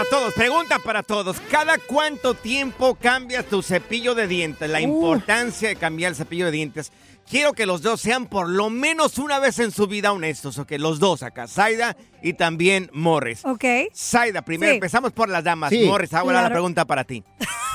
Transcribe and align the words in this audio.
Para 0.00 0.08
todos, 0.08 0.32
pregunta 0.32 0.78
para 0.78 1.02
todos. 1.02 1.36
¿Cada 1.50 1.76
cuánto 1.76 2.32
tiempo 2.32 2.94
cambias 2.94 3.44
tu 3.44 3.60
cepillo 3.62 4.14
de 4.14 4.26
dientes? 4.26 4.70
La 4.70 4.80
importancia 4.80 5.68
de 5.68 5.76
cambiar 5.76 6.12
el 6.12 6.16
cepillo 6.16 6.46
de 6.46 6.52
dientes. 6.52 6.90
Quiero 7.28 7.52
que 7.52 7.66
los 7.66 7.82
dos 7.82 8.00
sean 8.00 8.24
por 8.24 8.48
lo 8.48 8.70
menos 8.70 9.18
una 9.18 9.38
vez 9.38 9.58
en 9.58 9.70
su 9.72 9.86
vida 9.88 10.10
honestos, 10.12 10.56
ok, 10.56 10.72
los 10.78 11.00
dos 11.00 11.22
acá, 11.22 11.46
Zaida 11.46 11.98
y 12.22 12.32
también 12.32 12.88
Morris. 12.94 13.44
Ok. 13.44 13.62
Zaida, 13.94 14.40
primero 14.40 14.72
Sí. 14.72 14.76
empezamos 14.76 15.12
por 15.12 15.28
las 15.28 15.44
damas. 15.44 15.68
Sí. 15.68 15.84
Morris, 15.84 16.14
ahora 16.14 16.32
la 16.32 16.40
Claro. 16.44 16.54
pregunta 16.54 16.86
para 16.86 17.04
ti. 17.04 17.22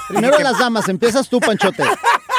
Primero 0.08 0.40
las 0.40 0.58
damas, 0.58 0.90
empiezas 0.90 1.30
tú, 1.30 1.40
Panchote. 1.40 1.84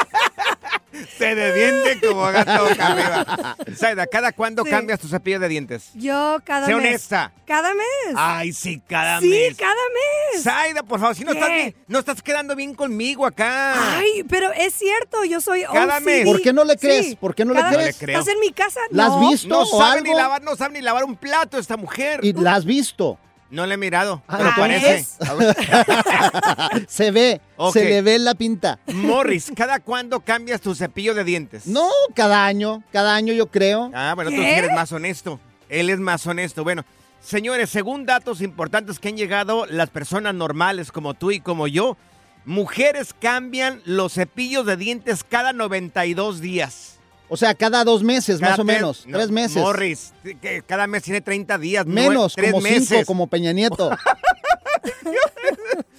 Se 1.18 1.34
defiende 1.34 1.98
como 2.06 2.22
gato 2.22 2.64
boca 2.68 2.86
arriba. 2.86 3.56
Zaida, 3.76 4.06
¿cada 4.06 4.32
cuándo 4.32 4.64
Sí. 4.64 4.70
cambias 4.70 4.98
tu 4.98 5.08
cepillo 5.08 5.38
de 5.38 5.48
dientes? 5.48 5.90
Yo 5.94 6.38
cada 6.44 6.66
Sé 6.66 6.74
mes. 6.74 6.84
honesta. 6.86 7.32
Cada 7.46 7.74
mes. 7.74 8.14
Ay, 8.16 8.52
sí, 8.52 8.80
cada 8.88 9.20
sí, 9.20 9.28
mes. 9.28 9.56
cada 9.56 9.74
mes. 9.74 10.42
Zaida, 10.42 10.82
por 10.82 10.98
favor, 11.00 11.14
si 11.14 11.24
no 11.24 11.32
¿Qué? 11.32 11.38
estás, 11.38 11.52
bien- 11.54 11.76
no 11.88 11.98
estás 11.98 12.22
quedando 12.22 12.56
bien 12.56 12.74
conmigo 12.74 13.26
acá. 13.26 13.98
Ay, 13.98 14.24
pero 14.28 14.50
es 14.52 14.74
cierto, 14.74 15.24
yo 15.24 15.40
soy 15.40 15.64
Cada 15.64 15.98
OCD. 15.98 16.04
mes. 16.04 16.24
¿Por 16.24 16.40
qué 16.40 16.52
no 16.52 16.64
le 16.64 16.76
crees? 16.76 17.06
Sí. 17.06 17.16
¿Por 17.16 17.34
qué 17.34 17.44
no 17.44 17.52
le 17.52 17.60
Cada 17.60 17.74
crees? 17.74 18.00
le 18.00 18.06
creo. 18.06 18.18
¿Estás 18.20 18.34
en 18.34 18.40
mi 18.40 18.52
casa? 18.52 18.80
¿La 18.90 19.06
has 19.06 19.10
No. 19.12 19.28
visto? 19.30 19.48
no 19.48 19.60
o 19.62 19.78
sabe 19.78 20.02
ni 20.02 20.14
lavar, 20.14 20.42
no 20.42 20.56
sabe 20.56 20.74
ni 20.74 20.80
lavar 20.82 21.04
un 21.04 21.16
plato 21.16 21.58
esta 21.58 21.76
mujer. 21.76 22.20
Y 22.22 22.32
la 22.32 22.54
has 22.54 22.64
visto. 22.64 23.18
No 23.50 23.64
le 23.66 23.74
he 23.74 23.76
mirado. 23.76 24.22
Ah, 24.26 24.38
¿Te 24.38 24.42
entonces. 24.48 25.16
parece? 25.20 26.86
Se 26.88 27.10
ve, 27.10 27.40
se 27.72 27.84
le 27.84 28.02
ve 28.02 28.18
la 28.18 28.34
pinta. 28.34 28.78
Morris, 28.86 29.52
¿cada 29.54 29.78
cuándo 29.80 30.20
cambias 30.20 30.60
tu 30.60 30.74
cepillo 30.74 31.14
de 31.14 31.24
dientes? 31.24 31.66
No, 31.66 31.88
cada 32.14 32.44
año, 32.46 32.82
cada 32.92 33.14
año 33.14 33.32
yo 33.32 33.46
creo. 33.46 33.90
Ah, 33.94 34.12
bueno, 34.14 34.30
tú 34.30 34.42
eres 34.42 34.72
más 34.72 34.90
honesto. 34.92 35.38
Él 35.68 35.90
es 35.90 35.98
más 35.98 36.26
honesto. 36.26 36.64
Bueno, 36.64 36.84
señores, 37.20 37.70
según 37.70 38.04
datos 38.04 38.40
importantes 38.40 38.98
que 38.98 39.08
han 39.08 39.16
llegado, 39.16 39.66
las 39.66 39.90
personas 39.90 40.34
normales 40.34 40.90
como 40.90 41.14
tú 41.14 41.30
y 41.30 41.40
como 41.40 41.66
yo, 41.68 41.96
mujeres 42.44 43.14
cambian 43.20 43.80
los 43.84 44.14
cepillos 44.14 44.66
de 44.66 44.76
dientes 44.76 45.24
cada 45.24 45.52
92 45.52 46.40
días. 46.40 46.95
O 47.28 47.36
sea, 47.36 47.54
cada 47.54 47.84
dos 47.84 48.02
meses, 48.02 48.38
Cada 48.38 48.52
más 48.52 48.58
o 48.60 48.64
tres- 48.64 48.76
menos. 48.76 49.06
no, 49.06 49.18
tres 49.18 49.30
meses. 49.30 49.56
Morris, 49.56 50.12
que 50.40 50.62
cada 50.66 50.86
mes 50.86 51.02
tiene 51.02 51.20
30 51.20 51.58
días. 51.58 51.86
Menos, 51.86 52.34
tres 52.34 52.52
como 52.52 52.62
meses. 52.62 52.88
cinco, 52.88 53.06
como 53.06 53.26
Peña 53.26 53.52
Nieto. 53.52 53.90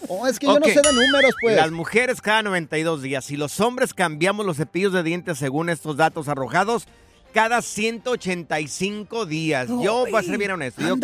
oh, 0.08 0.28
es 0.28 0.40
que 0.40 0.48
yo 0.48 0.60
no 0.60 0.66
sé 0.66 0.82
de 0.82 0.94
números, 0.94 1.34
pues. 1.42 1.56
Las 1.56 1.72
mujeres 1.72 2.22
cada 2.22 2.44
92 2.44 3.02
días 3.02 3.30
y 3.32 3.38
los 3.38 3.60
hombres 3.60 3.94
cambiamos 3.94 4.46
los 4.46 4.58
cepillos 4.58 4.94
de 4.94 5.04
dientes 5.04 5.38
según 5.38 5.70
estos 5.70 5.98
datos 5.98 6.28
arrojados 6.28 6.86
cada 7.34 7.62
185 7.62 9.26
días. 9.26 9.68
Yo 9.68 10.06
voy 10.10 10.16
a 10.16 10.24
ser 10.24 10.38
bien 10.38 10.52
honesto. 10.52 10.82
Yo 10.82 10.96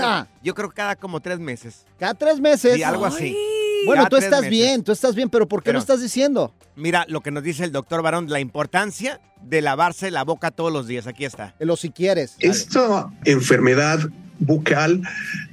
yo 0.42 0.56
creo 0.56 0.70
que 0.70 0.76
cada 0.76 0.96
como 0.96 1.20
tres 1.20 1.40
meses. 1.40 1.86
Cada 2.00 2.14
tres 2.14 2.40
meses. 2.40 2.76
Sí, 2.76 2.84
algo 2.84 3.06
así. 3.06 3.36
Bueno, 3.86 4.08
tú 4.10 4.18
estás 4.18 4.42
meses. 4.42 4.50
bien, 4.52 4.84
tú 4.84 4.92
estás 4.92 5.16
bien, 5.16 5.30
pero 5.30 5.48
¿por 5.48 5.62
qué 5.62 5.66
Pero- 5.66 5.78
lo 5.78 5.80
estás 5.80 6.02
diciendo? 6.02 6.54
Mira 6.76 7.06
lo 7.08 7.22
que 7.22 7.32
nos 7.32 7.44
dice 7.44 7.64
el 7.64 7.72
doctor 7.72 8.02
Barón, 8.02 8.30
la 8.30 8.40
importancia 8.40 9.20
de 9.42 9.62
lavarse 9.62 10.10
la 10.12 10.24
boca 10.24 10.52
todos 10.52 10.72
los 10.72 10.88
días. 10.88 11.06
Aquí 11.08 11.26
está. 11.26 11.54
Lo 11.60 11.76
si 11.76 11.90
quieres. 11.90 12.36
Esta 12.40 13.10
enfermedad 13.26 14.00
bucal 14.46 15.02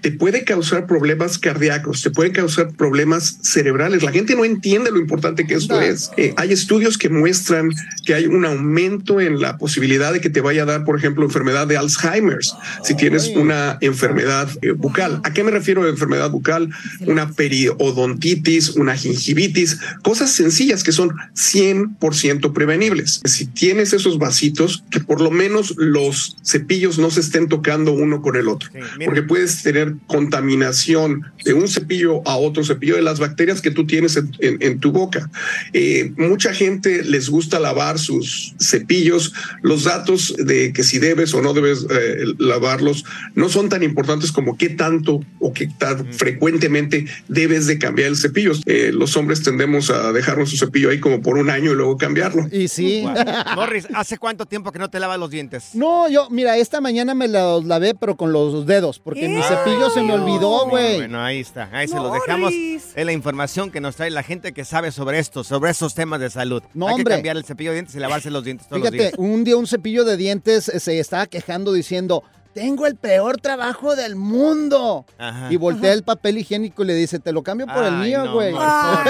te 0.01 0.11
puede 0.11 0.45
causar 0.45 0.87
problemas 0.87 1.39
cardíacos, 1.39 2.03
te 2.03 2.11
puede 2.11 2.33
causar 2.33 2.73
problemas 2.73 3.39
cerebrales. 3.43 4.03
La 4.03 4.13
gente 4.13 4.35
no 4.35 4.45
entiende 4.45 4.91
lo 4.91 4.99
importante 4.99 5.47
que 5.47 5.55
esto 5.55 5.81
es. 5.81 6.11
Eh, 6.17 6.33
hay 6.37 6.53
estudios 6.53 6.97
que 6.97 7.09
muestran 7.09 7.71
que 8.05 8.15
hay 8.15 8.27
un 8.27 8.45
aumento 8.45 9.21
en 9.21 9.41
la 9.41 9.59
posibilidad 9.59 10.13
de 10.13 10.21
que 10.21 10.31
te 10.31 10.41
vaya 10.41 10.63
a 10.63 10.67
dar, 10.67 10.85
por 10.85 10.99
ejemplo, 10.99 11.25
enfermedad 11.25 11.67
de 11.67 11.77
Alzheimer's 11.77 12.55
si 12.83 12.95
tienes 12.95 13.29
una 13.37 13.79
enfermedad 13.81 14.49
eh, 14.63 14.73
bucal. 14.73 15.21
¿A 15.25 15.33
qué 15.33 15.45
me 15.45 15.51
refiero 15.51 15.85
de 15.85 15.91
enfermedad 15.91 16.31
bucal? 16.31 16.71
Una 17.07 17.31
periodontitis, 17.31 18.71
una 18.71 18.97
gingivitis, 18.97 19.79
cosas 20.03 20.31
sencillas 20.33 20.83
que 20.83 20.93
son 20.93 21.11
100% 21.35 22.53
prevenibles. 22.53 23.21
Si 23.25 23.47
tienes 23.47 23.93
esos 23.93 24.19
vasitos, 24.19 24.85
que 24.91 25.01
por 25.01 25.21
lo 25.21 25.31
menos 25.31 25.75
los 25.77 26.37
cepillos 26.43 26.99
no 26.99 27.11
se 27.11 27.21
estén 27.21 27.49
tocando 27.49 27.93
uno 27.93 28.23
con 28.23 28.37
el 28.37 28.49
otro. 28.49 28.71
Sí. 28.99 29.05
porque 29.05 29.23
puedes 29.23 29.63
tener 29.63 29.95
contaminación 30.07 31.23
de 31.45 31.53
un 31.55 31.69
cepillo 31.69 32.27
a 32.27 32.37
otro 32.37 32.65
cepillo 32.65 32.97
de 32.97 33.03
las 33.03 33.19
bacterias 33.21 33.61
que 33.61 33.71
tú 33.71 33.87
tienes 33.87 34.17
en, 34.17 34.31
en- 34.41 34.59
en 34.61 34.81
tu 34.81 34.91
boca. 34.93 35.31
Eh, 35.73 36.13
mucha 36.17 36.53
gente 36.55 37.05
les 37.05 37.29
gusta 37.29 37.61
lavar 37.61 37.99
sus 37.99 38.55
cepillos. 38.61 39.33
Los 39.63 39.85
datos 39.85 40.35
de 40.39 40.73
que 40.73 40.83
si 40.83 40.99
debes 40.99 41.35
o 41.35 41.43
no 41.43 41.53
debes 41.53 41.87
eh, 41.91 42.25
lavarlos 42.39 43.05
no 43.35 43.49
son 43.49 43.69
tan 43.69 43.83
importantes 43.83 44.33
como 44.33 44.57
qué 44.57 44.71
tanto 44.71 45.21
o 45.39 45.53
qué 45.53 45.67
tan 45.79 46.13
frecuentemente 46.13 47.07
debes 47.29 47.67
de 47.67 47.79
cambiar 47.79 48.09
el 48.09 48.17
cepillo. 48.17 48.53
Eh, 48.67 48.91
los 48.93 49.17
hombres 49.17 49.43
tendemos 49.43 49.91
a 49.91 50.13
dejar 50.13 50.37
nuestro 50.39 50.59
cepillo 50.67 50.91
ahí 50.91 51.01
como 51.01 51.21
por 51.23 51.37
un 51.39 51.51
año 51.51 51.73
y 51.73 51.75
luego 51.75 51.97
cambiarlo. 51.97 52.47
Y 52.51 52.69
sí. 52.69 53.05
Morris, 53.55 53.87
¿hace 53.95 54.19
cuánto 54.19 54.47
tiempo 54.47 54.73
que 54.73 54.79
no 54.79 54.89
te 54.91 54.99
lavas 55.01 55.19
los 55.19 55.31
dientes? 55.31 55.71
No, 55.75 56.09
yo, 56.09 56.29
mira, 56.31 56.57
esta 56.57 56.81
mañana 56.81 57.15
me 57.15 57.29
los 57.29 57.65
lavé, 57.67 57.95
pero 57.95 58.17
con 58.17 58.33
los 58.33 58.60
dedos, 58.67 58.99
porque 58.99 59.29
mi 59.29 59.43
cepillo 59.43 59.91
se 59.91 60.03
me 60.03 60.13
olvidó, 60.15 60.69
güey. 60.69 60.97
Bueno, 60.97 61.23
ahí 61.23 61.41
está. 61.41 61.69
Ahí 61.73 61.89
se 61.89 61.97
los 61.97 62.13
dejamos. 62.13 62.53
Es 62.53 63.05
la 63.05 63.13
información 63.13 63.71
que 63.71 63.81
nos 63.81 63.97
trae 63.97 64.11
la 64.11 64.23
gente 64.23 64.53
que 64.53 64.65
sabe 64.65 64.93
sobre 64.93 65.19
esto, 65.19 65.45
sobre 65.45 65.71
esos 65.71 65.95
temas 65.95 66.21
de 66.21 66.31
salud. 66.31 66.63
No, 66.75 66.89
Hay 66.89 66.95
hombre. 66.95 67.13
que 67.15 67.19
cambiar 67.19 67.37
el 67.37 67.45
cepillo 67.45 67.71
de 67.71 67.77
dientes 67.77 67.95
y 67.95 67.99
lavarse 67.99 68.31
los 68.31 68.45
dientes 68.45 68.67
todos 68.69 68.81
los 68.83 68.91
Fíjate, 68.91 69.09
días. 69.11 69.19
un 69.19 69.45
día 69.45 69.57
un 69.57 69.67
cepillo 69.67 70.05
de 70.05 70.17
dientes 70.17 70.69
eh, 70.69 70.81
se 70.81 70.99
estaba 70.99 71.27
quejando 71.27 71.73
diciendo, 71.73 72.23
tengo 72.55 72.87
el 72.87 72.97
peor 72.97 73.41
trabajo 73.41 73.97
del 73.97 74.17
mundo. 74.17 75.05
Ajá. 75.19 75.49
Y 75.51 75.57
voltea 75.57 75.93
el 75.93 76.03
papel 76.03 76.39
higiénico 76.39 76.83
y 76.83 76.87
le 76.87 76.95
dice, 76.95 77.19
te 77.19 77.33
lo 77.33 77.43
cambio 77.43 77.67
por 77.67 77.85
el 77.85 77.95
mío, 77.95 78.25
no, 78.25 78.35
güey. 78.35 78.55
Ah, 78.57 79.03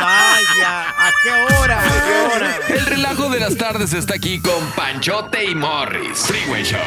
vaya. 0.00 0.88
¿A 0.88 1.10
qué 1.22 1.54
hora? 1.54 1.80
¿A 1.80 1.84
qué 1.84 2.34
hora? 2.34 2.58
El 2.68 2.86
relajo 2.86 3.28
de 3.28 3.40
las 3.40 3.56
tardes 3.56 3.92
está 3.92 4.14
aquí 4.14 4.40
con 4.40 4.70
Panchote 4.76 5.44
y 5.44 5.54
Morris. 5.54 6.18
Freeway 6.18 6.64
Show. 6.64 6.80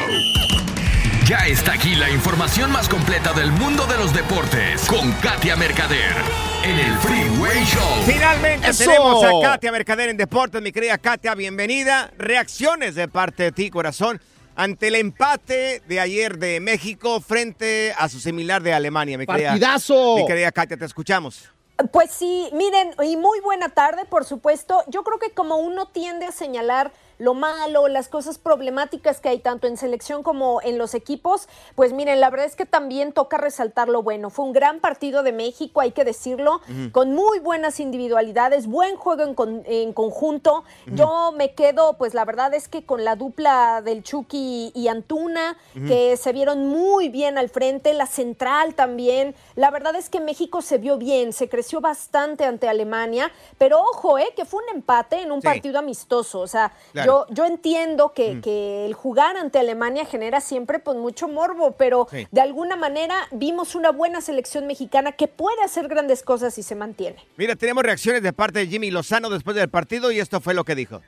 Ya 1.25 1.45
está 1.45 1.73
aquí 1.73 1.95
la 1.95 2.09
información 2.09 2.71
más 2.71 2.89
completa 2.89 3.33
del 3.33 3.51
mundo 3.51 3.85
de 3.85 3.97
los 3.97 4.13
deportes 4.13 4.85
con 4.87 5.11
Katia 5.13 5.55
Mercader 5.55 6.48
en 6.63 6.79
el 6.79 6.97
Freeway 6.97 7.63
Show. 7.65 7.81
Finalmente 8.05 8.69
¡Eso! 8.69 8.85
tenemos 8.85 9.23
a 9.23 9.31
Katia 9.41 9.71
Mercader 9.71 10.09
en 10.09 10.17
Deportes, 10.17 10.61
mi 10.61 10.71
querida 10.71 10.97
Katia, 10.97 11.35
bienvenida. 11.35 12.11
Reacciones 12.17 12.95
de 12.95 13.07
parte 13.07 13.43
de 13.43 13.51
ti, 13.51 13.69
corazón, 13.69 14.21
ante 14.55 14.87
el 14.87 14.95
empate 14.95 15.81
de 15.87 15.99
ayer 15.99 16.37
de 16.37 16.59
México 16.59 17.21
frente 17.21 17.93
a 17.97 18.09
su 18.09 18.19
similar 18.19 18.61
de 18.61 18.73
Alemania, 18.73 19.17
mi 19.17 19.25
querida. 19.25 19.49
¡Partidazo! 19.49 20.17
Mi 20.17 20.25
querida 20.25 20.51
Katia, 20.51 20.77
te 20.77 20.85
escuchamos. 20.85 21.49
Pues 21.93 22.11
sí, 22.11 22.49
miren, 22.51 22.93
y 23.03 23.15
muy 23.15 23.39
buena 23.39 23.69
tarde, 23.69 24.03
por 24.05 24.25
supuesto. 24.25 24.83
Yo 24.87 25.03
creo 25.03 25.17
que 25.17 25.31
como 25.31 25.57
uno 25.57 25.87
tiende 25.87 26.25
a 26.25 26.31
señalar 26.31 26.91
lo 27.19 27.35
malo, 27.35 27.87
las 27.87 28.07
cosas 28.07 28.37
problemáticas 28.39 29.21
que 29.21 29.29
hay 29.29 29.39
tanto 29.39 29.67
en 29.67 29.77
selección 29.77 30.23
como 30.23 30.61
en 30.63 30.77
los 30.79 30.93
equipos, 30.95 31.47
pues 31.75 31.93
miren, 31.93 32.19
la 32.19 32.29
verdad 32.31 32.47
es 32.47 32.55
que 32.55 32.65
también 32.65 33.13
toca 33.13 33.37
resaltar 33.37 33.89
lo 33.89 34.01
bueno. 34.01 34.29
Fue 34.31 34.45
un 34.45 34.53
gran 34.53 34.79
partido 34.79 35.21
de 35.21 35.31
México, 35.33 35.81
hay 35.81 35.91
que 35.91 36.03
decirlo, 36.05 36.61
con 36.91 37.13
muy 37.13 37.39
buenas 37.39 37.79
individualidades, 37.79 38.65
buen 38.67 38.95
juego 38.95 39.23
en, 39.23 39.35
con- 39.35 39.63
en 39.65 39.93
conjunto. 39.93 40.63
Yo 40.87 41.31
me 41.35 41.53
quedo, 41.53 41.97
pues 41.97 42.13
la 42.13 42.25
verdad 42.25 42.53
es 42.53 42.67
que 42.67 42.85
con 42.85 43.03
la 43.03 43.15
dupla 43.15 43.81
del 43.83 44.01
Chucky 44.01 44.71
y 44.73 44.87
Antuna, 44.87 45.57
que 45.87 46.15
se 46.17 46.31
vieron 46.31 46.67
muy 46.67 47.09
bien 47.09 47.37
al 47.37 47.49
frente, 47.49 47.93
la 47.93 48.05
central 48.07 48.75
también. 48.75 49.35
La 49.55 49.71
verdad 49.71 49.95
es 49.95 50.09
que 50.09 50.19
México 50.21 50.61
se 50.61 50.77
vio 50.77 50.97
bien, 50.97 51.33
se 51.33 51.49
creció 51.49 51.81
bastante 51.81 52.45
ante 52.45 52.69
Alemania, 52.69 53.31
pero 53.57 53.81
ojo, 53.81 54.17
eh, 54.17 54.29
que 54.35 54.45
fue 54.45 54.63
un 54.63 54.69
empate 54.75 55.21
en 55.21 55.31
un 55.33 55.41
Sí. 55.41 55.47
partido 55.47 55.79
amistoso. 55.79 56.39
O 56.39 56.47
sea, 56.47 56.71
Claro. 56.93 57.08
yo, 57.08 57.08
yo 57.29 57.45
entiendo 57.45 58.13
que, 58.13 58.35
Mm. 58.35 58.41
que 58.41 58.85
el 58.85 58.93
jugar 58.93 59.37
ante 59.37 59.59
Alemania 59.59 60.05
genera 60.05 60.41
siempre 60.41 60.79
pues 60.79 60.97
mucho 60.97 61.27
morbo, 61.27 61.71
pero 61.77 62.07
Sí. 62.11 62.27
de 62.31 62.41
alguna 62.41 62.75
manera 62.75 63.15
vimos 63.31 63.75
una 63.75 63.91
buena 63.91 64.21
selección 64.21 64.67
mexicana 64.67 65.11
que 65.13 65.27
puede 65.27 65.61
hacer 65.63 65.87
grandes 65.87 66.23
cosas 66.23 66.57
y 66.57 66.63
se 66.63 66.75
mantiene. 66.75 67.17
Mira, 67.37 67.55
tenemos 67.55 67.83
reacciones 67.83 68.21
de 68.23 68.33
parte 68.33 68.59
de 68.59 68.67
Jimmy 68.67 68.91
Lozano 68.91 69.29
después 69.29 69.55
del 69.55 69.69
partido 69.69 70.11
y 70.11 70.19
esto 70.19 70.41
fue 70.41 70.53
lo 70.53 70.63
que 70.63 70.75
dijo. 70.75 71.01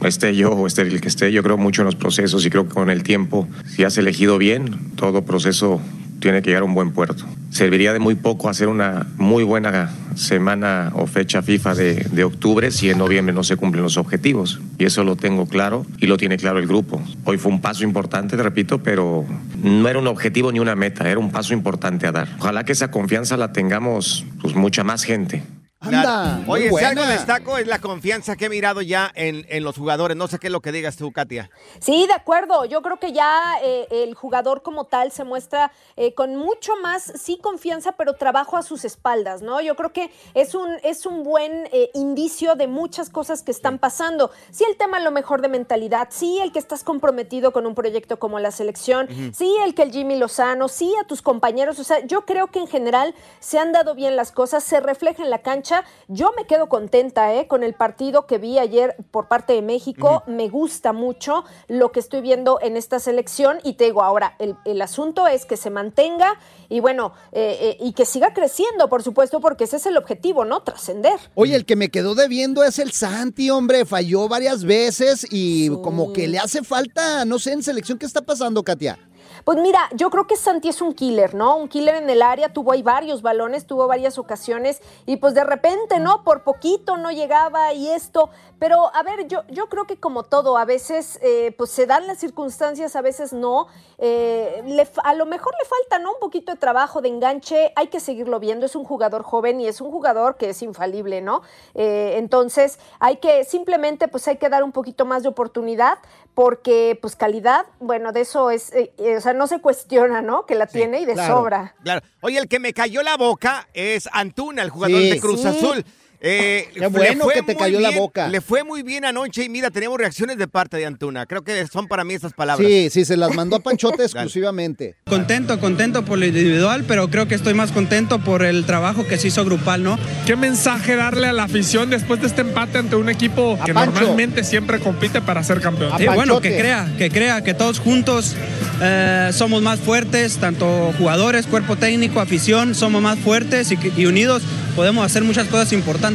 Esté 0.00 0.36
yo 0.36 0.52
o 0.52 0.66
esté 0.68 0.82
el 0.82 1.00
que 1.00 1.08
esté, 1.08 1.32
yo 1.32 1.42
creo 1.42 1.56
mucho 1.56 1.82
en 1.82 1.86
los 1.86 1.96
procesos 1.96 2.46
y 2.46 2.50
creo 2.50 2.68
que 2.68 2.74
con 2.74 2.88
el 2.88 3.02
tiempo, 3.02 3.48
si 3.66 3.82
has 3.82 3.98
elegido 3.98 4.38
bien, 4.38 4.94
todo 4.94 5.22
proceso 5.24 5.80
tiene 6.20 6.42
que 6.42 6.50
llegar 6.50 6.62
a 6.62 6.66
un 6.66 6.74
buen 6.74 6.92
puerto. 6.92 7.24
Serviría 7.50 7.92
de 7.92 7.98
muy 7.98 8.14
poco 8.14 8.48
hacer 8.48 8.68
una 8.68 9.06
muy 9.16 9.44
buena 9.44 9.90
semana 10.14 10.92
o 10.94 11.06
fecha 11.06 11.42
FIFA 11.42 11.74
de, 11.74 12.24
octubre 12.24 12.70
si 12.70 12.90
en 12.90 12.98
noviembre 12.98 13.34
no 13.34 13.44
se 13.44 13.56
cumplen 13.56 13.82
los 13.82 13.96
objetivos. 13.96 14.60
Y 14.78 14.84
eso 14.84 15.04
lo 15.04 15.16
tengo 15.16 15.46
claro 15.46 15.86
y 15.98 16.06
lo 16.06 16.16
tiene 16.16 16.36
claro 16.36 16.58
el 16.58 16.66
grupo. 16.66 17.02
Hoy 17.24 17.38
fue 17.38 17.52
un 17.52 17.60
paso 17.60 17.84
importante, 17.84 18.36
te 18.36 18.42
repito, 18.42 18.82
pero 18.82 19.24
no 19.62 19.88
era 19.88 19.98
un 19.98 20.06
objetivo 20.06 20.52
ni 20.52 20.60
una 20.60 20.74
meta, 20.74 21.08
era 21.10 21.20
un 21.20 21.30
paso 21.30 21.54
importante 21.54 22.06
a 22.06 22.12
dar. 22.12 22.28
Ojalá 22.38 22.64
que 22.64 22.72
esa 22.72 22.90
confianza 22.90 23.36
la 23.36 23.52
tengamos 23.52 24.26
pues 24.40 24.54
mucha 24.54 24.84
más 24.84 25.04
gente. 25.04 25.42
Anda, 25.80 26.40
muy 26.44 26.62
Oye, 26.68 26.70
si 26.76 26.84
algo 26.84 27.06
destaco 27.06 27.56
es 27.56 27.68
la 27.68 27.78
confianza 27.78 28.34
que 28.34 28.46
he 28.46 28.48
mirado 28.48 28.82
ya 28.82 29.12
en, 29.14 29.46
en 29.48 29.62
los 29.62 29.76
jugadores. 29.76 30.16
No 30.16 30.26
sé 30.26 30.40
qué 30.40 30.48
es 30.48 30.52
lo 30.52 30.60
que 30.60 30.72
digas 30.72 30.96
tú, 30.96 31.12
Katia. 31.12 31.50
Sí, 31.78 32.06
de 32.08 32.14
acuerdo. 32.14 32.64
Yo 32.64 32.82
creo 32.82 32.96
que 32.96 33.12
ya 33.12 33.40
eh, 33.62 33.86
el 33.90 34.14
jugador 34.14 34.62
como 34.62 34.86
tal 34.86 35.12
se 35.12 35.22
muestra 35.22 35.70
eh, 35.96 36.14
con 36.14 36.34
mucho 36.34 36.72
más, 36.82 37.12
sí, 37.14 37.38
confianza, 37.40 37.92
pero 37.92 38.14
trabajo 38.14 38.56
a 38.56 38.64
sus 38.64 38.84
espaldas, 38.84 39.40
¿no? 39.42 39.60
Yo 39.60 39.76
creo 39.76 39.92
que 39.92 40.10
es 40.34 40.56
un, 40.56 40.68
es 40.82 41.06
un 41.06 41.22
buen 41.22 41.68
eh, 41.70 41.90
indicio 41.94 42.56
de 42.56 42.66
muchas 42.66 43.08
cosas 43.08 43.44
que 43.44 43.52
están 43.52 43.78
pasando. 43.78 44.32
Sí, 44.50 44.64
el 44.68 44.76
tema 44.76 44.96
a 44.96 45.00
lo 45.00 45.12
mejor 45.12 45.42
de 45.42 45.48
mentalidad, 45.48 46.08
sí, 46.10 46.40
el 46.42 46.50
que 46.50 46.58
estás 46.58 46.82
comprometido 46.82 47.52
con 47.52 47.66
un 47.66 47.76
proyecto 47.76 48.18
como 48.18 48.40
la 48.40 48.50
selección, 48.50 49.08
sí, 49.32 49.56
el 49.64 49.76
que 49.76 49.82
el 49.82 49.92
Jimmy 49.92 50.16
Lozano, 50.16 50.66
sí, 50.66 50.92
a 51.00 51.06
tus 51.06 51.22
compañeros. 51.22 51.78
O 51.78 51.84
sea, 51.84 52.04
yo 52.04 52.26
creo 52.26 52.48
que 52.48 52.58
en 52.58 52.66
general 52.66 53.14
se 53.38 53.60
han 53.60 53.70
dado 53.70 53.94
bien 53.94 54.16
las 54.16 54.32
cosas, 54.32 54.64
se 54.64 54.80
refleja 54.80 55.22
en 55.22 55.30
la 55.30 55.38
cancha. 55.38 55.67
Yo 56.08 56.32
me 56.36 56.46
quedo 56.46 56.68
contenta 56.68 57.34
¿eh? 57.34 57.46
con 57.46 57.62
el 57.62 57.74
partido 57.74 58.26
que 58.26 58.38
vi 58.38 58.58
ayer 58.58 58.96
por 59.10 59.28
parte 59.28 59.52
de 59.52 59.62
México. 59.62 60.22
Me 60.26 60.48
gusta 60.48 60.92
mucho 60.92 61.44
lo 61.68 61.92
que 61.92 62.00
estoy 62.00 62.20
viendo 62.20 62.58
en 62.60 62.76
esta 62.76 63.00
selección 63.00 63.58
y 63.62 63.74
te 63.74 63.84
digo, 63.84 64.02
ahora, 64.02 64.34
el, 64.38 64.56
el 64.64 64.82
asunto 64.82 65.26
es 65.26 65.44
que 65.44 65.56
se 65.56 65.70
mantenga 65.70 66.38
y 66.68 66.80
bueno, 66.80 67.12
eh, 67.32 67.56
eh, 67.60 67.76
y 67.80 67.92
que 67.92 68.04
siga 68.04 68.34
creciendo, 68.34 68.88
por 68.88 69.02
supuesto, 69.02 69.40
porque 69.40 69.64
ese 69.64 69.76
es 69.76 69.86
el 69.86 69.96
objetivo, 69.96 70.44
¿no? 70.44 70.62
Trascender. 70.62 71.18
Oye, 71.34 71.54
el 71.54 71.64
que 71.64 71.76
me 71.76 71.88
quedó 71.88 72.14
debiendo 72.14 72.62
es 72.62 72.78
el 72.78 72.92
Santi, 72.92 73.50
hombre. 73.50 73.86
Falló 73.86 74.28
varias 74.28 74.64
veces 74.64 75.26
y 75.30 75.68
como 75.68 76.12
que 76.12 76.28
le 76.28 76.38
hace 76.38 76.62
falta, 76.62 77.24
no 77.24 77.38
sé, 77.38 77.52
en 77.52 77.62
selección, 77.62 77.98
¿qué 77.98 78.06
está 78.06 78.22
pasando, 78.22 78.62
Katia? 78.62 78.98
Pues 79.44 79.58
mira, 79.58 79.88
yo 79.92 80.10
creo 80.10 80.26
que 80.26 80.36
Santi 80.36 80.68
es 80.68 80.80
un 80.82 80.94
killer, 80.94 81.34
¿no? 81.34 81.56
Un 81.56 81.68
killer 81.68 81.96
en 81.96 82.10
el 82.10 82.22
área, 82.22 82.52
tuvo 82.52 82.72
ahí 82.72 82.82
varios 82.82 83.22
balones, 83.22 83.66
tuvo 83.66 83.86
varias 83.86 84.18
ocasiones 84.18 84.80
y 85.06 85.16
pues 85.16 85.34
de 85.34 85.44
repente, 85.44 85.98
¿no? 86.00 86.24
Por 86.24 86.42
poquito 86.42 86.96
no 86.96 87.10
llegaba 87.10 87.72
y 87.72 87.88
esto. 87.88 88.30
Pero 88.58 88.94
a 88.94 89.02
ver, 89.02 89.28
yo, 89.28 89.42
yo 89.48 89.68
creo 89.68 89.86
que 89.86 89.98
como 89.98 90.24
todo, 90.24 90.58
a 90.58 90.64
veces 90.64 91.18
eh, 91.22 91.54
pues 91.56 91.70
se 91.70 91.86
dan 91.86 92.06
las 92.06 92.18
circunstancias, 92.18 92.96
a 92.96 93.02
veces 93.02 93.32
no. 93.32 93.68
Eh, 93.98 94.62
le 94.66 94.88
a 95.02 95.14
lo 95.14 95.26
mejor 95.26 95.52
le 95.60 95.68
falta, 95.68 95.98
¿no? 95.98 96.12
Un 96.12 96.20
poquito 96.20 96.52
de 96.52 96.58
trabajo, 96.58 97.00
de 97.00 97.08
enganche, 97.08 97.72
hay 97.76 97.88
que 97.88 98.00
seguirlo 98.00 98.40
viendo. 98.40 98.66
Es 98.66 98.76
un 98.76 98.84
jugador 98.84 99.22
joven 99.22 99.60
y 99.60 99.68
es 99.68 99.80
un 99.80 99.90
jugador 99.90 100.36
que 100.36 100.50
es 100.50 100.62
infalible, 100.62 101.20
¿no? 101.20 101.42
Eh, 101.74 102.14
entonces 102.16 102.78
hay 102.98 103.16
que 103.16 103.44
simplemente 103.44 104.08
pues 104.08 104.26
hay 104.28 104.36
que 104.36 104.48
dar 104.48 104.64
un 104.64 104.72
poquito 104.72 105.04
más 105.04 105.22
de 105.22 105.28
oportunidad 105.28 105.98
porque 106.34 106.96
pues 107.02 107.16
calidad, 107.16 107.66
bueno, 107.80 108.12
de 108.12 108.20
eso 108.20 108.50
es, 108.50 108.72
eh, 108.72 108.92
sea, 109.30 109.34
no 109.38 109.46
se 109.46 109.60
cuestiona, 109.60 110.22
¿no? 110.22 110.46
Que 110.46 110.54
la 110.54 110.66
tiene 110.66 111.00
y 111.00 111.04
de 111.04 111.14
claro, 111.14 111.36
sobra. 111.36 111.74
Claro. 111.82 112.00
Oye, 112.20 112.38
el 112.38 112.48
que 112.48 112.58
me 112.58 112.72
cayó 112.72 113.02
la 113.02 113.16
boca 113.16 113.68
es 113.74 114.08
Antuna, 114.12 114.62
el 114.62 114.70
jugador 114.70 115.00
Sí. 115.00 115.10
de 115.10 115.20
Cruz 115.20 115.42
Sí. 115.42 115.48
Azul. 115.48 115.84
Eh, 116.20 116.68
Qué 116.74 116.80
le 116.80 116.88
bueno 116.88 117.24
fue 117.24 117.34
que 117.34 117.42
te 117.42 117.54
muy 117.54 117.62
cayó 117.62 117.80
la 117.80 117.90
bien, 117.90 118.00
boca. 118.00 118.28
Le 118.28 118.40
fue 118.40 118.64
muy 118.64 118.82
bien 118.82 119.04
anoche 119.04 119.44
y 119.44 119.48
mira, 119.48 119.70
tenemos 119.70 119.98
reacciones 119.98 120.36
de 120.36 120.48
parte 120.48 120.76
de 120.76 120.86
Antuna. 120.86 121.26
Creo 121.26 121.44
que 121.44 121.66
son 121.68 121.86
para 121.86 122.02
mí 122.02 122.14
estas 122.14 122.32
palabras. 122.32 122.66
Sí, 122.66 122.88
sí, 122.90 123.04
se 123.04 123.16
las 123.16 123.34
mandó 123.34 123.56
a 123.56 123.60
Panchote 123.60 124.02
exclusivamente. 124.04 124.96
Contento, 125.06 125.60
contento 125.60 126.04
por 126.04 126.18
lo 126.18 126.26
individual, 126.26 126.84
pero 126.88 127.08
creo 127.08 127.28
que 127.28 127.36
estoy 127.36 127.54
más 127.54 127.70
contento 127.70 128.18
por 128.18 128.42
el 128.42 128.66
trabajo 128.66 129.06
que 129.06 129.16
se 129.16 129.28
hizo 129.28 129.44
grupal, 129.44 129.84
¿no? 129.84 129.96
¿Qué 130.26 130.34
mensaje 130.34 130.96
darle 130.96 131.28
a 131.28 131.32
la 131.32 131.44
afición 131.44 131.90
después 131.90 132.20
de 132.20 132.26
este 132.26 132.40
empate 132.40 132.78
ante 132.78 132.96
un 132.96 133.08
equipo 133.08 133.58
que 133.64 133.72
Pancho. 133.72 133.92
normalmente 133.92 134.42
siempre 134.42 134.80
compite 134.80 135.20
para 135.20 135.44
ser 135.44 135.60
campeón? 135.60 135.92
Sí, 135.98 136.06
bueno, 136.06 136.40
que 136.40 136.56
crea, 136.56 136.92
que 136.98 137.10
crea 137.10 137.42
que 137.42 137.54
todos 137.54 137.78
juntos 137.78 138.34
eh, 138.82 139.30
somos 139.32 139.62
más 139.62 139.78
fuertes, 139.78 140.38
tanto 140.38 140.92
jugadores, 140.98 141.46
cuerpo 141.46 141.76
técnico, 141.76 142.20
afición, 142.20 142.74
somos 142.74 143.00
más 143.00 143.18
fuertes 143.20 143.72
y 143.96 144.06
unidos 144.06 144.42
podemos 144.78 145.04
hacer 145.04 145.24
muchas 145.24 145.48
cosas 145.48 145.72
importantes. 145.72 146.07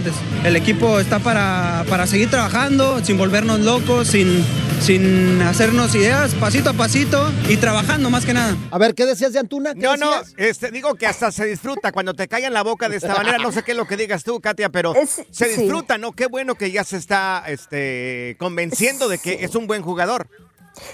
El 0.44 0.56
equipo 0.56 1.00
está 1.00 1.20
para, 1.20 1.86
para 1.88 2.08
seguir 2.08 2.28
trabajando, 2.28 3.04
sin 3.06 3.16
volvernos 3.16 3.60
locos, 3.60 4.08
sin, 4.08 4.44
sin 4.82 5.40
hacernos 5.44 5.94
ideas, 5.94 6.34
pasito 6.34 6.72
a 6.72 6.74
pasito 6.74 7.32
y 7.48 7.58
trabajando 7.58 8.10
más 8.10 8.26
que 8.26 8.34
nada. 8.34 8.58
A 8.72 8.80
ver, 8.80 8.96
¿qué 8.96 9.06
decías 9.06 9.34
de 9.34 9.40
Antuna? 9.40 9.74
No, 9.76 9.96
no, 9.96 10.12
este, 10.38 10.72
digo 10.72 10.96
que 10.96 11.06
hasta 11.06 11.32
se 11.32 11.46
disfruta 11.46 11.92
cuando 11.92 12.16
te 12.16 12.28
caen 12.28 12.54
la 12.54 12.64
boca 12.64 12.90
de 12.90 12.98
esta 12.98 13.14
manera. 13.14 13.38
No 13.38 13.52
sé 13.52 13.62
qué 13.62 13.72
es 13.72 13.78
lo 13.78 13.86
que 13.86 13.96
digas 13.96 14.24
tú, 14.24 14.42
Katia, 14.42 14.70
pero 14.70 14.96
se 15.06 15.54
sí. 15.54 15.62
disfruta, 15.62 16.00
¿no? 16.00 16.14
Qué 16.14 16.26
bueno 16.26 16.56
que 16.56 16.72
ya 16.72 16.84
se 16.84 16.98
está 16.98 17.44
este, 17.48 18.36
convenciendo 18.40 19.10
de 19.10 19.20
que 19.20 19.44
es 19.46 19.54
un 19.54 19.68
buen 19.68 19.84
jugador. 19.84 20.28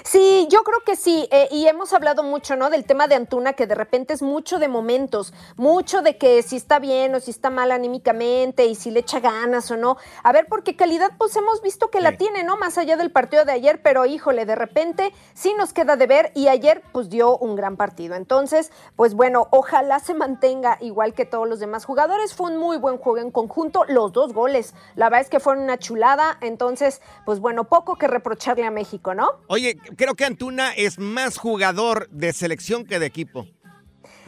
Sí, 0.03 0.47
yo 0.49 0.63
creo 0.63 0.79
que 0.85 0.95
sí, 0.95 1.27
eh, 1.31 1.47
y 1.51 1.67
hemos 1.67 1.93
hablado 1.93 2.21
mucho, 2.23 2.55
¿no? 2.55 2.69
Del 2.69 2.85
tema 2.85 3.07
de 3.07 3.15
Antuna, 3.15 3.53
que 3.53 3.67
de 3.67 3.75
repente 3.75 4.13
es 4.13 4.21
mucho 4.21 4.59
de 4.59 4.67
momentos, 4.67 5.33
mucho 5.55 6.01
de 6.01 6.17
que 6.17 6.41
si 6.43 6.57
está 6.57 6.79
bien 6.79 7.15
o 7.15 7.19
si 7.19 7.31
está 7.31 7.49
mal 7.49 7.71
anímicamente 7.71 8.65
y 8.65 8.75
si 8.75 8.91
le 8.91 8.99
echa 9.01 9.19
ganas 9.19 9.71
o 9.71 9.77
no. 9.77 9.97
A 10.23 10.31
ver, 10.33 10.47
porque 10.49 10.75
calidad, 10.75 11.11
pues 11.17 11.35
hemos 11.35 11.61
visto 11.61 11.89
que 11.89 12.01
la 12.01 12.17
tiene, 12.17 12.43
¿no? 12.43 12.57
Más 12.57 12.77
allá 12.77 12.97
del 12.97 13.11
partido 13.11 13.45
de 13.45 13.53
ayer, 13.53 13.81
pero 13.81 14.05
híjole, 14.05 14.45
de 14.45 14.55
repente 14.55 15.13
sí 15.33 15.53
nos 15.57 15.73
queda 15.73 15.95
de 15.95 16.07
ver 16.07 16.31
y 16.35 16.47
ayer 16.47 16.83
pues 16.91 17.09
dio 17.09 17.37
un 17.37 17.55
gran 17.55 17.77
partido. 17.77 18.15
Entonces, 18.15 18.71
pues 18.95 19.13
bueno, 19.13 19.47
ojalá 19.51 19.99
se 19.99 20.13
mantenga 20.13 20.77
igual 20.81 21.13
que 21.13 21.25
todos 21.25 21.47
los 21.47 21.59
demás 21.59 21.85
jugadores. 21.85 22.33
Fue 22.33 22.51
un 22.51 22.57
muy 22.57 22.77
buen 22.77 22.97
juego 22.97 23.19
en 23.19 23.31
conjunto, 23.31 23.85
los 23.87 24.11
dos 24.11 24.33
goles. 24.33 24.73
La 24.95 25.05
verdad 25.05 25.21
es 25.21 25.29
que 25.29 25.39
fueron 25.39 25.63
una 25.63 25.77
chulada, 25.77 26.37
entonces, 26.41 27.01
pues 27.25 27.39
bueno, 27.39 27.65
poco 27.65 27.95
que 27.95 28.07
reprocharle 28.07 28.65
a 28.65 28.71
México, 28.71 29.13
¿no? 29.13 29.29
Oye, 29.47 29.68
creo 29.77 30.15
que 30.15 30.25
Antuna 30.25 30.71
es 30.71 30.99
más 30.99 31.37
jugador 31.37 32.09
de 32.09 32.33
selección 32.33 32.85
que 32.85 32.99
de 32.99 33.05
equipo. 33.05 33.47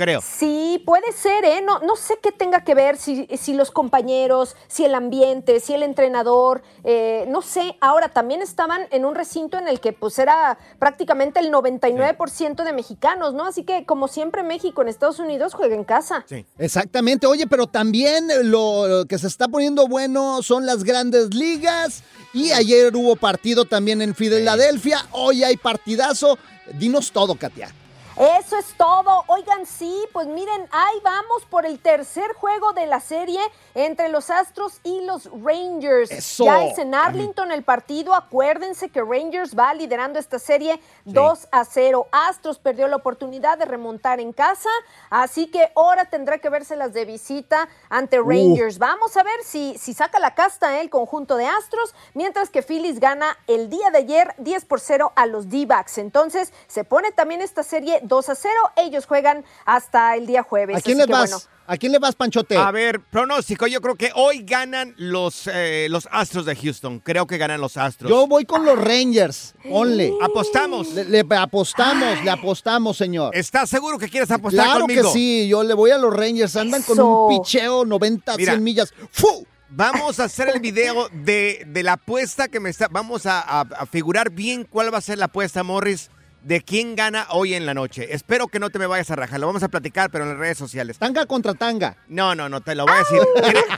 Creo. 0.02 0.20
Sí, 0.22 0.82
puede 0.84 1.12
ser, 1.12 1.46
¿eh? 1.46 1.62
No, 1.62 1.78
no 1.78 1.96
sé 1.96 2.16
qué 2.24 2.32
tenga 2.32 2.64
que 2.64 2.74
ver, 2.74 2.98
si, 2.98 3.28
si 3.40 3.54
los 3.54 3.70
compañeros, 3.70 4.56
si 4.68 4.84
el 4.84 4.96
ambiente, 4.96 5.60
si 5.60 5.76
el 5.76 5.84
entrenador, 5.84 6.64
eh, 6.84 7.26
no 7.28 7.44
sé. 7.44 7.78
Ahora, 7.82 8.10
también 8.10 8.42
estaban 8.42 8.88
en 8.90 9.06
un 9.06 9.14
recinto 9.14 9.60
en 9.60 9.68
el 9.68 9.80
que 9.80 9.94
pues 9.94 10.18
era 10.18 10.58
prácticamente 10.80 11.40
el 11.40 11.52
99% 11.52 12.64
de 12.64 12.74
mexicanos, 12.74 13.36
¿no? 13.36 13.46
Así 13.46 13.64
que, 13.64 13.86
como 13.86 14.08
siempre, 14.08 14.42
México 14.42 14.82
en 14.82 14.88
Estados 14.88 15.20
Unidos 15.20 15.54
juega 15.54 15.76
en 15.76 15.84
casa. 15.84 16.26
Sí. 16.28 16.48
Exactamente, 16.58 17.28
oye, 17.28 17.46
pero 17.46 17.68
también 17.68 18.28
lo, 18.50 18.88
lo 18.88 19.06
que 19.06 19.20
se 19.20 19.28
está 19.28 19.50
poniendo 19.50 19.88
bueno 19.88 20.42
son 20.42 20.66
las 20.66 20.84
grandes 20.84 21.36
ligas 21.36 22.02
y 22.34 22.52
ayer 22.54 22.96
hubo 22.96 23.16
partido 23.16 23.66
también 23.66 24.02
en 24.02 24.16
Filadelfia, 24.16 25.06
hoy 25.12 25.44
hay 25.44 25.58
partidazo. 25.58 26.40
Dinos 26.80 27.12
todo, 27.12 27.36
Katia. 27.36 27.72
Eso 28.22 28.56
es 28.56 28.76
todo. 28.78 29.24
Oigan, 29.26 29.66
sí, 29.66 30.00
pues 30.14 30.28
miren, 30.28 30.68
ahí 30.70 31.00
vamos 31.04 31.44
por 31.50 31.66
el 31.66 31.80
tercer 31.80 32.32
juego 32.34 32.72
de 32.72 32.86
la 32.86 33.00
serie 33.00 33.40
entre 33.74 34.10
los 34.10 34.30
Astros 34.30 34.80
y 34.84 35.02
los 35.06 35.28
Rangers. 35.44 36.12
Eso. 36.12 36.44
Ya 36.44 36.66
es 36.66 36.78
en 36.78 36.94
Arlington 36.94 37.52
el 37.52 37.64
partido. 37.64 38.14
Acuérdense 38.14 38.90
que 38.90 39.02
Rangers 39.02 39.58
va 39.58 39.74
liderando 39.74 40.20
esta 40.20 40.38
serie 40.38 40.80
2 41.06 41.48
a 41.52 41.66
0. 41.66 42.10
Astros 42.12 42.60
perdió 42.60 42.88
la 42.88 42.98
oportunidad 42.98 43.58
de 43.58 43.66
remontar 43.66 44.20
en 44.20 44.34
casa, 44.34 44.70
así 45.10 45.48
que 45.48 45.72
ahora 45.76 46.06
tendrá 46.06 46.38
que 46.38 46.50
vérselas 46.50 46.94
de 46.94 47.06
visita 47.06 47.70
ante 47.90 48.20
Rangers. 48.20 48.78
Vamos 48.78 49.18
a 49.18 49.24
ver 49.24 49.44
si, 49.44 49.80
si 49.80 49.96
saca 49.96 50.20
la 50.20 50.36
casta 50.36 50.78
eh, 50.78 50.82
el 50.82 50.92
conjunto 50.92 51.38
de 51.38 51.48
Astros, 51.48 51.96
mientras 52.14 52.52
que 52.52 52.62
Phillies 52.62 53.00
gana 53.00 53.36
el 53.48 53.72
día 53.72 53.90
de 53.90 53.98
ayer 53.98 54.36
10 54.38 54.66
por 54.66 54.80
0 54.80 55.12
a 55.16 55.26
los 55.26 55.50
D-backs. 55.50 55.98
Entonces 55.98 56.54
se 56.68 56.84
pone 56.84 57.12
también 57.12 57.42
esta 57.42 57.64
serie 57.64 58.00
2 58.12 58.28
a 58.30 58.36
0. 58.36 58.54
Ellos 58.76 59.06
juegan 59.06 59.46
hasta 59.66 60.16
el 60.18 60.28
día 60.28 60.44
jueves. 60.44 60.76
¿A 60.78 60.82
quién 60.82 60.98
así 61.00 61.02
le 61.02 61.08
que, 61.08 61.14
vas? 61.14 61.30
bueno, 61.32 61.46
¿A 61.68 61.78
quién 61.78 61.92
le 61.94 62.00
vas, 62.00 62.16
Panchote? 62.16 62.58
A 62.58 62.70
ver, 62.72 63.00
pronóstico. 63.00 63.66
Yo 63.68 63.80
creo 63.80 63.96
que 63.96 64.12
hoy 64.16 64.44
ganan 64.44 64.94
los, 64.98 65.48
eh, 65.48 65.88
los 65.90 66.10
Astros 66.12 66.46
de 66.46 66.54
Houston. 66.58 67.00
Creo 67.00 67.26
que 67.26 67.38
ganan 67.38 67.62
los 67.62 67.78
Astros. 67.78 68.10
Yo 68.12 68.28
voy 68.28 68.44
con 68.44 68.66
los 68.66 68.78
Rangers. 68.78 69.54
Ponle. 69.70 70.12
Apostamos. 70.22 70.90
Le, 70.94 71.06
le 71.06 71.20
apostamos, 71.38 72.22
le 72.26 72.30
apostamos, 72.30 72.98
señor. 72.98 73.34
¿Estás 73.34 73.70
seguro 73.70 73.98
que 73.98 74.10
quieres 74.10 74.30
apostar 74.32 74.66
Claro 74.66 74.82
conmigo? 74.82 75.04
que 75.04 75.14
sí, 75.14 75.48
yo 75.48 75.64
le 75.64 75.74
voy 75.74 75.92
a 75.92 75.98
los 75.98 76.14
Rangers. 76.14 76.58
Andan 76.58 76.82
con 76.84 77.00
un 77.00 77.30
picheo 77.30 77.86
90, 77.86 78.36
Mira. 78.36 78.52
100 78.54 78.64
millas. 78.64 78.94
¡Fu! 79.12 79.48
Vamos 79.70 80.20
a 80.20 80.26
hacer 80.26 80.50
el 80.50 80.60
video 80.60 81.08
de, 81.14 81.64
de 81.68 81.84
la 81.84 81.94
apuesta 81.94 82.50
que 82.50 82.60
me 82.60 82.70
está. 82.70 82.90
Vamos 82.90 83.26
a, 83.26 83.40
a- 83.40 83.62
a 83.62 83.86
figurar 83.86 84.30
bien 84.32 84.66
cuál 84.70 84.94
va 84.94 84.98
a 84.98 85.02
ser 85.02 85.18
la 85.18 85.26
apuesta, 85.26 85.64
Morris, 85.64 86.10
de 86.44 86.62
quién 86.62 86.96
gana 86.96 87.28
hoy 87.30 87.54
en 87.54 87.66
la 87.66 87.74
noche. 87.74 88.14
Espero 88.14 88.48
que 88.48 88.60
no 88.60 88.70
te 88.70 88.80
me 88.80 88.88
vayas 88.88 89.12
a 89.12 89.16
rajar. 89.16 89.40
Lo 89.40 89.48
vamos 89.48 89.64
a 89.64 89.68
platicar, 89.70 90.10
pero 90.10 90.24
en 90.24 90.32
las 90.32 90.40
redes 90.40 90.58
sociales. 90.58 90.98
Tanga 90.98 91.26
contra 91.26 91.54
tanga. 91.54 91.98
No, 92.08 92.34
no, 92.36 92.50
no, 92.50 92.62
te 92.62 92.76
lo 92.76 92.86
voy 92.86 92.96
a 92.96 92.98
decir. 93.00 93.20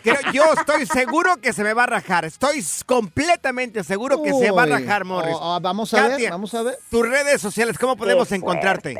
Creo- 0.04 0.18
creo- 0.22 0.32
yo 0.32 0.44
estoy 0.54 0.86
seguro 0.86 1.38
que 1.38 1.52
se 1.54 1.64
me 1.64 1.74
va 1.74 1.84
a 1.84 1.88
rajar. 1.88 2.26
Estoy 2.26 2.64
completamente 2.86 3.84
seguro 3.84 4.22
que 4.22 4.34
se 4.34 4.52
va 4.52 4.64
a 4.64 4.66
Uy. 4.66 4.72
rajar, 4.72 5.04
Morris. 5.06 5.36
Oh, 5.40 5.56
oh, 5.56 5.60
vamos 5.62 5.94
a 5.94 6.02
ver, 6.04 6.12
Katia, 6.12 6.30
vamos 6.32 6.54
a 6.54 6.62
ver. 6.64 6.78
Tus 6.90 7.08
redes 7.08 7.42
sociales, 7.42 7.78
¿cómo 7.78 7.96
podemos 7.98 8.28
Qué 8.30 8.36
encontrarte? 8.36 8.96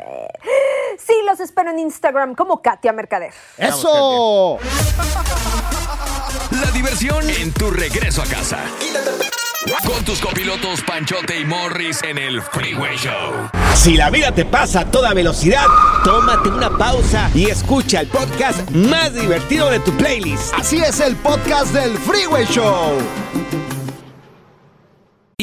sí, 0.98 1.14
los 1.26 1.40
espero 1.40 1.70
en 1.70 1.78
Instagram 1.78 2.34
como 2.34 2.60
Katia 2.62 2.92
Mercader. 2.92 3.32
¡Eso! 3.56 4.58
La 6.62 6.70
diversión 6.70 7.28
en 7.30 7.52
tu 7.52 7.70
regreso 7.70 8.22
a 8.22 8.26
casa. 8.26 8.58
Con 9.64 10.04
tus 10.04 10.20
copilotos 10.20 10.82
Panchote 10.82 11.40
y 11.40 11.44
Morris 11.46 12.02
en 12.02 12.18
el 12.18 12.42
Freeway 12.42 12.98
Show. 12.98 13.48
Si 13.74 13.96
la 13.96 14.10
vida 14.10 14.30
te 14.30 14.44
pasa 14.44 14.80
a 14.80 14.90
toda 14.90 15.14
velocidad, 15.14 15.64
tómate 16.04 16.50
una 16.50 16.76
pausa 16.76 17.30
y 17.34 17.46
escucha 17.46 18.00
el 18.00 18.08
podcast 18.08 18.70
más 18.72 19.14
divertido 19.14 19.70
de 19.70 19.80
tu 19.80 19.90
playlist. 19.96 20.52
Así 20.52 20.76
es 20.76 21.00
el 21.00 21.16
podcast 21.16 21.72
del 21.72 21.96
Freeway 21.96 22.44
Show. 22.44 22.98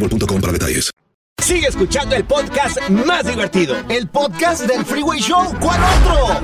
boostmobile.com 0.00 0.40
para 0.40 0.52
detalles. 0.52 0.90
Sigue 1.42 1.68
escuchando 1.68 2.14
el 2.16 2.24
podcast 2.24 2.78
más 2.90 3.26
divertido. 3.26 3.76
El 3.88 4.08
podcast 4.08 4.66
del 4.66 4.84
Freeway 4.84 5.20
Show. 5.20 5.54
¿Cuál 5.58 5.80
otro? 5.82 6.40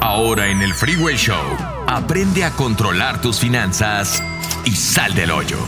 Ahora 0.00 0.48
en 0.48 0.62
el 0.62 0.74
Freeway 0.74 1.16
Show, 1.16 1.42
aprende 1.86 2.44
a 2.44 2.50
controlar 2.50 3.20
tus 3.20 3.38
finanzas 3.38 4.22
y 4.64 4.70
sal 4.72 5.14
del 5.14 5.30
hoyo. 5.30 5.58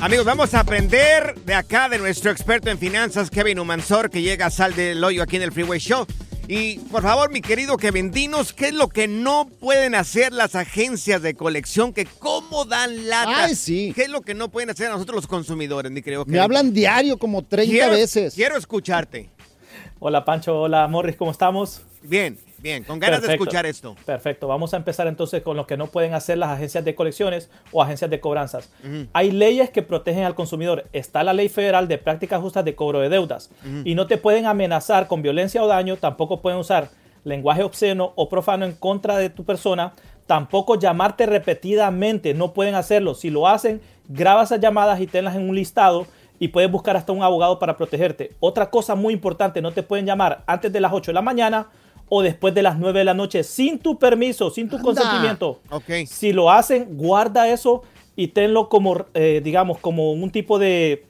Amigos, 0.00 0.24
vamos 0.24 0.54
a 0.54 0.60
aprender 0.60 1.34
de 1.44 1.54
acá 1.54 1.88
de 1.88 1.98
nuestro 1.98 2.30
experto 2.30 2.70
en 2.70 2.78
finanzas, 2.78 3.30
Kevin 3.30 3.58
Humansor, 3.58 4.08
que 4.10 4.22
llega 4.22 4.46
a 4.46 4.50
Sal 4.50 4.74
del 4.74 5.02
Hoyo 5.04 5.22
aquí 5.22 5.36
en 5.36 5.42
el 5.42 5.52
Freeway 5.52 5.78
Show. 5.78 6.06
Y 6.52 6.80
por 6.90 7.02
favor, 7.02 7.30
mi 7.30 7.40
querido 7.40 7.76
Kevin, 7.76 8.10
dinos 8.10 8.52
qué 8.52 8.66
es 8.68 8.74
lo 8.74 8.88
que 8.88 9.06
no 9.06 9.48
pueden 9.60 9.94
hacer 9.94 10.32
las 10.32 10.56
agencias 10.56 11.22
de 11.22 11.34
colección, 11.34 11.92
que 11.92 12.06
cómo 12.06 12.64
dan 12.64 13.08
latas. 13.08 13.50
Ay, 13.50 13.54
sí. 13.54 13.92
¿Qué 13.94 14.02
es 14.02 14.08
lo 14.08 14.22
que 14.22 14.34
no 14.34 14.48
pueden 14.48 14.68
hacer 14.68 14.90
nosotros 14.90 15.14
los 15.14 15.26
consumidores, 15.28 15.92
mi 15.92 16.02
querido 16.02 16.24
Me 16.26 16.40
hablan 16.40 16.72
diario 16.72 17.18
como 17.18 17.44
30 17.44 17.70
Quiero- 17.70 17.92
veces. 17.92 18.34
Quiero 18.34 18.56
escucharte. 18.56 19.28
Hola 20.00 20.24
Pancho, 20.24 20.60
hola 20.62 20.88
Morris, 20.88 21.14
¿cómo 21.14 21.30
estamos? 21.30 21.82
Bien, 22.02 22.36
bien, 22.60 22.84
con 22.84 22.98
ganas 22.98 23.20
de 23.20 23.28
Perfecto, 23.28 23.44
escuchar 23.44 23.66
esto. 23.66 23.96
Perfecto, 24.04 24.48
vamos 24.48 24.74
a 24.74 24.76
empezar 24.76 25.06
entonces 25.06 25.42
con 25.42 25.56
lo 25.56 25.66
que 25.66 25.76
no 25.76 25.86
pueden 25.86 26.14
hacer 26.14 26.38
las 26.38 26.50
agencias 26.50 26.84
de 26.84 26.94
colecciones 26.94 27.50
o 27.72 27.82
agencias 27.82 28.10
de 28.10 28.20
cobranzas. 28.20 28.70
Hay 29.12 29.30
leyes 29.30 29.70
que 29.70 29.82
protegen 29.82 30.24
al 30.24 30.34
consumidor. 30.34 30.86
Está 30.92 31.24
la 31.24 31.32
ley 31.32 31.48
federal 31.48 31.88
de 31.88 31.98
prácticas 31.98 32.40
justas 32.40 32.64
de 32.64 32.74
cobro 32.74 33.00
de 33.00 33.08
deudas 33.08 33.50
y 33.84 33.94
no 33.94 34.06
te 34.06 34.16
pueden 34.16 34.46
amenazar 34.46 35.06
con 35.06 35.22
violencia 35.22 35.62
o 35.62 35.66
daño, 35.66 35.96
tampoco 35.96 36.40
pueden 36.40 36.58
usar 36.58 36.90
lenguaje 37.24 37.62
obsceno 37.62 38.12
o 38.16 38.28
profano 38.28 38.64
en 38.64 38.72
contra 38.72 39.16
de 39.18 39.30
tu 39.30 39.44
persona, 39.44 39.92
tampoco 40.26 40.78
llamarte 40.78 41.26
repetidamente, 41.26 42.34
no 42.34 42.52
pueden 42.52 42.74
hacerlo. 42.74 43.14
Si 43.14 43.30
lo 43.30 43.48
hacen, 43.48 43.80
graba 44.08 44.42
esas 44.42 44.60
llamadas 44.60 45.00
y 45.00 45.06
tenlas 45.06 45.36
en 45.36 45.48
un 45.48 45.54
listado 45.54 46.06
y 46.38 46.48
puedes 46.48 46.70
buscar 46.70 46.96
hasta 46.96 47.12
un 47.12 47.22
abogado 47.22 47.58
para 47.58 47.76
protegerte. 47.76 48.32
Otra 48.40 48.70
cosa 48.70 48.94
muy 48.94 49.12
importante, 49.12 49.60
no 49.60 49.72
te 49.72 49.82
pueden 49.82 50.06
llamar 50.06 50.42
antes 50.46 50.72
de 50.72 50.80
las 50.80 50.92
8 50.92 51.10
de 51.10 51.14
la 51.14 51.22
mañana 51.22 51.68
o 52.10 52.20
después 52.22 52.52
de 52.52 52.60
las 52.62 52.78
9 52.78 52.98
de 52.98 53.04
la 53.06 53.14
noche 53.14 53.42
sin 53.44 53.78
tu 53.78 53.98
permiso, 53.98 54.50
sin 54.50 54.68
tu 54.68 54.76
Anda. 54.76 54.84
consentimiento. 54.84 55.60
Ok. 55.70 55.90
Si 56.06 56.32
lo 56.34 56.50
hacen, 56.50 56.98
guarda 56.98 57.48
eso 57.48 57.82
y 58.16 58.28
tenlo 58.28 58.68
como, 58.68 59.06
eh, 59.14 59.40
digamos, 59.42 59.78
como 59.78 60.12
un 60.12 60.30
tipo 60.30 60.58
de 60.58 61.06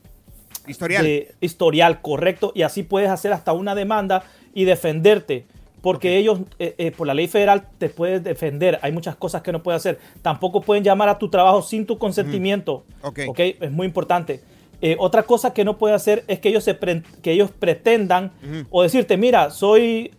Historial. 0.68 1.02
de 1.02 1.34
historial 1.40 2.00
correcto 2.02 2.52
y 2.54 2.62
así 2.62 2.82
puedes 2.84 3.10
hacer 3.10 3.32
hasta 3.32 3.52
una 3.52 3.74
demanda 3.74 4.22
y 4.54 4.64
defenderte. 4.64 5.46
Porque 5.82 6.18
ellos, 6.18 6.40
eh, 6.58 6.74
eh, 6.76 6.90
por 6.90 7.06
la 7.06 7.14
ley 7.14 7.26
federal, 7.26 7.66
te 7.78 7.88
puedes 7.88 8.22
defender. 8.22 8.78
Hay 8.82 8.92
muchas 8.92 9.16
cosas 9.16 9.40
que 9.40 9.50
no 9.50 9.62
puedes 9.62 9.80
hacer. 9.80 9.98
Tampoco 10.20 10.60
pueden 10.60 10.84
llamar 10.84 11.08
a 11.08 11.18
tu 11.18 11.30
trabajo 11.30 11.62
sin 11.62 11.86
tu 11.86 11.96
consentimiento. 11.96 12.84
Ok. 13.00 13.20
¿ok? 13.28 13.40
Es 13.60 13.70
muy 13.72 13.86
importante. 13.86 14.42
Eh, 14.82 14.96
otra 14.98 15.22
cosa 15.22 15.54
que 15.54 15.64
no 15.64 15.78
puede 15.78 15.94
hacer 15.94 16.22
es 16.28 16.38
que 16.38 16.50
ellos, 16.50 16.64
se 16.64 16.74
pre- 16.74 17.02
que 17.22 17.32
ellos 17.32 17.50
pretendan 17.50 18.30
o 18.70 18.82
decirte, 18.82 19.16
mira, 19.16 19.50
soy 19.50 20.10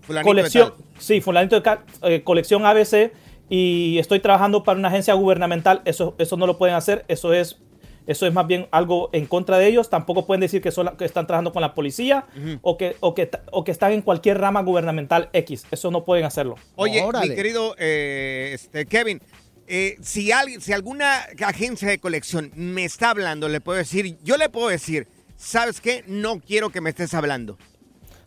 Fulanito 0.00 0.12
de 0.14 0.22
colección, 0.22 0.74
sí, 0.98 1.20
fulanito 1.20 1.60
de 1.60 1.78
eh, 2.02 2.22
colección 2.22 2.64
ABC 2.66 3.12
y 3.48 3.98
estoy 3.98 4.20
trabajando 4.20 4.64
para 4.64 4.78
una 4.78 4.88
agencia 4.88 5.14
gubernamental. 5.14 5.82
Eso, 5.84 6.14
eso 6.18 6.36
no 6.36 6.46
lo 6.46 6.58
pueden 6.58 6.74
hacer. 6.74 7.04
Eso 7.08 7.32
es, 7.32 7.58
eso 8.06 8.26
es 8.26 8.32
más 8.32 8.46
bien 8.46 8.66
algo 8.70 9.10
en 9.12 9.26
contra 9.26 9.58
de 9.58 9.66
ellos. 9.66 9.90
Tampoco 9.90 10.26
pueden 10.26 10.40
decir 10.40 10.62
que, 10.62 10.70
son 10.70 10.96
que 10.96 11.04
están 11.04 11.26
trabajando 11.26 11.52
con 11.52 11.62
la 11.62 11.74
policía 11.74 12.26
o, 12.62 12.76
que, 12.76 12.96
o, 13.00 13.14
que, 13.14 13.30
o 13.52 13.64
que 13.64 13.70
están 13.72 13.92
en 13.92 14.02
cualquier 14.02 14.38
rama 14.38 14.62
gubernamental 14.62 15.28
X. 15.32 15.66
Eso 15.70 15.90
no 15.90 16.04
pueden 16.04 16.24
hacerlo. 16.24 16.56
Oye, 16.76 17.04
mi 17.22 17.34
querido 17.34 17.74
eh, 17.78 18.52
este, 18.54 18.86
Kevin, 18.86 19.20
eh, 19.66 19.96
si, 20.02 20.32
alguien, 20.32 20.60
si 20.60 20.72
alguna 20.72 21.26
agencia 21.46 21.88
de 21.88 21.98
colección 21.98 22.50
me 22.54 22.84
está 22.84 23.10
hablando, 23.10 23.48
le 23.48 23.60
puedo 23.60 23.78
decir, 23.78 24.16
yo 24.22 24.36
le 24.36 24.48
puedo 24.48 24.68
decir, 24.68 25.06
¿sabes 25.36 25.80
qué? 25.80 26.04
No 26.06 26.40
quiero 26.40 26.70
que 26.70 26.80
me 26.80 26.90
estés 26.90 27.14
hablando. 27.14 27.58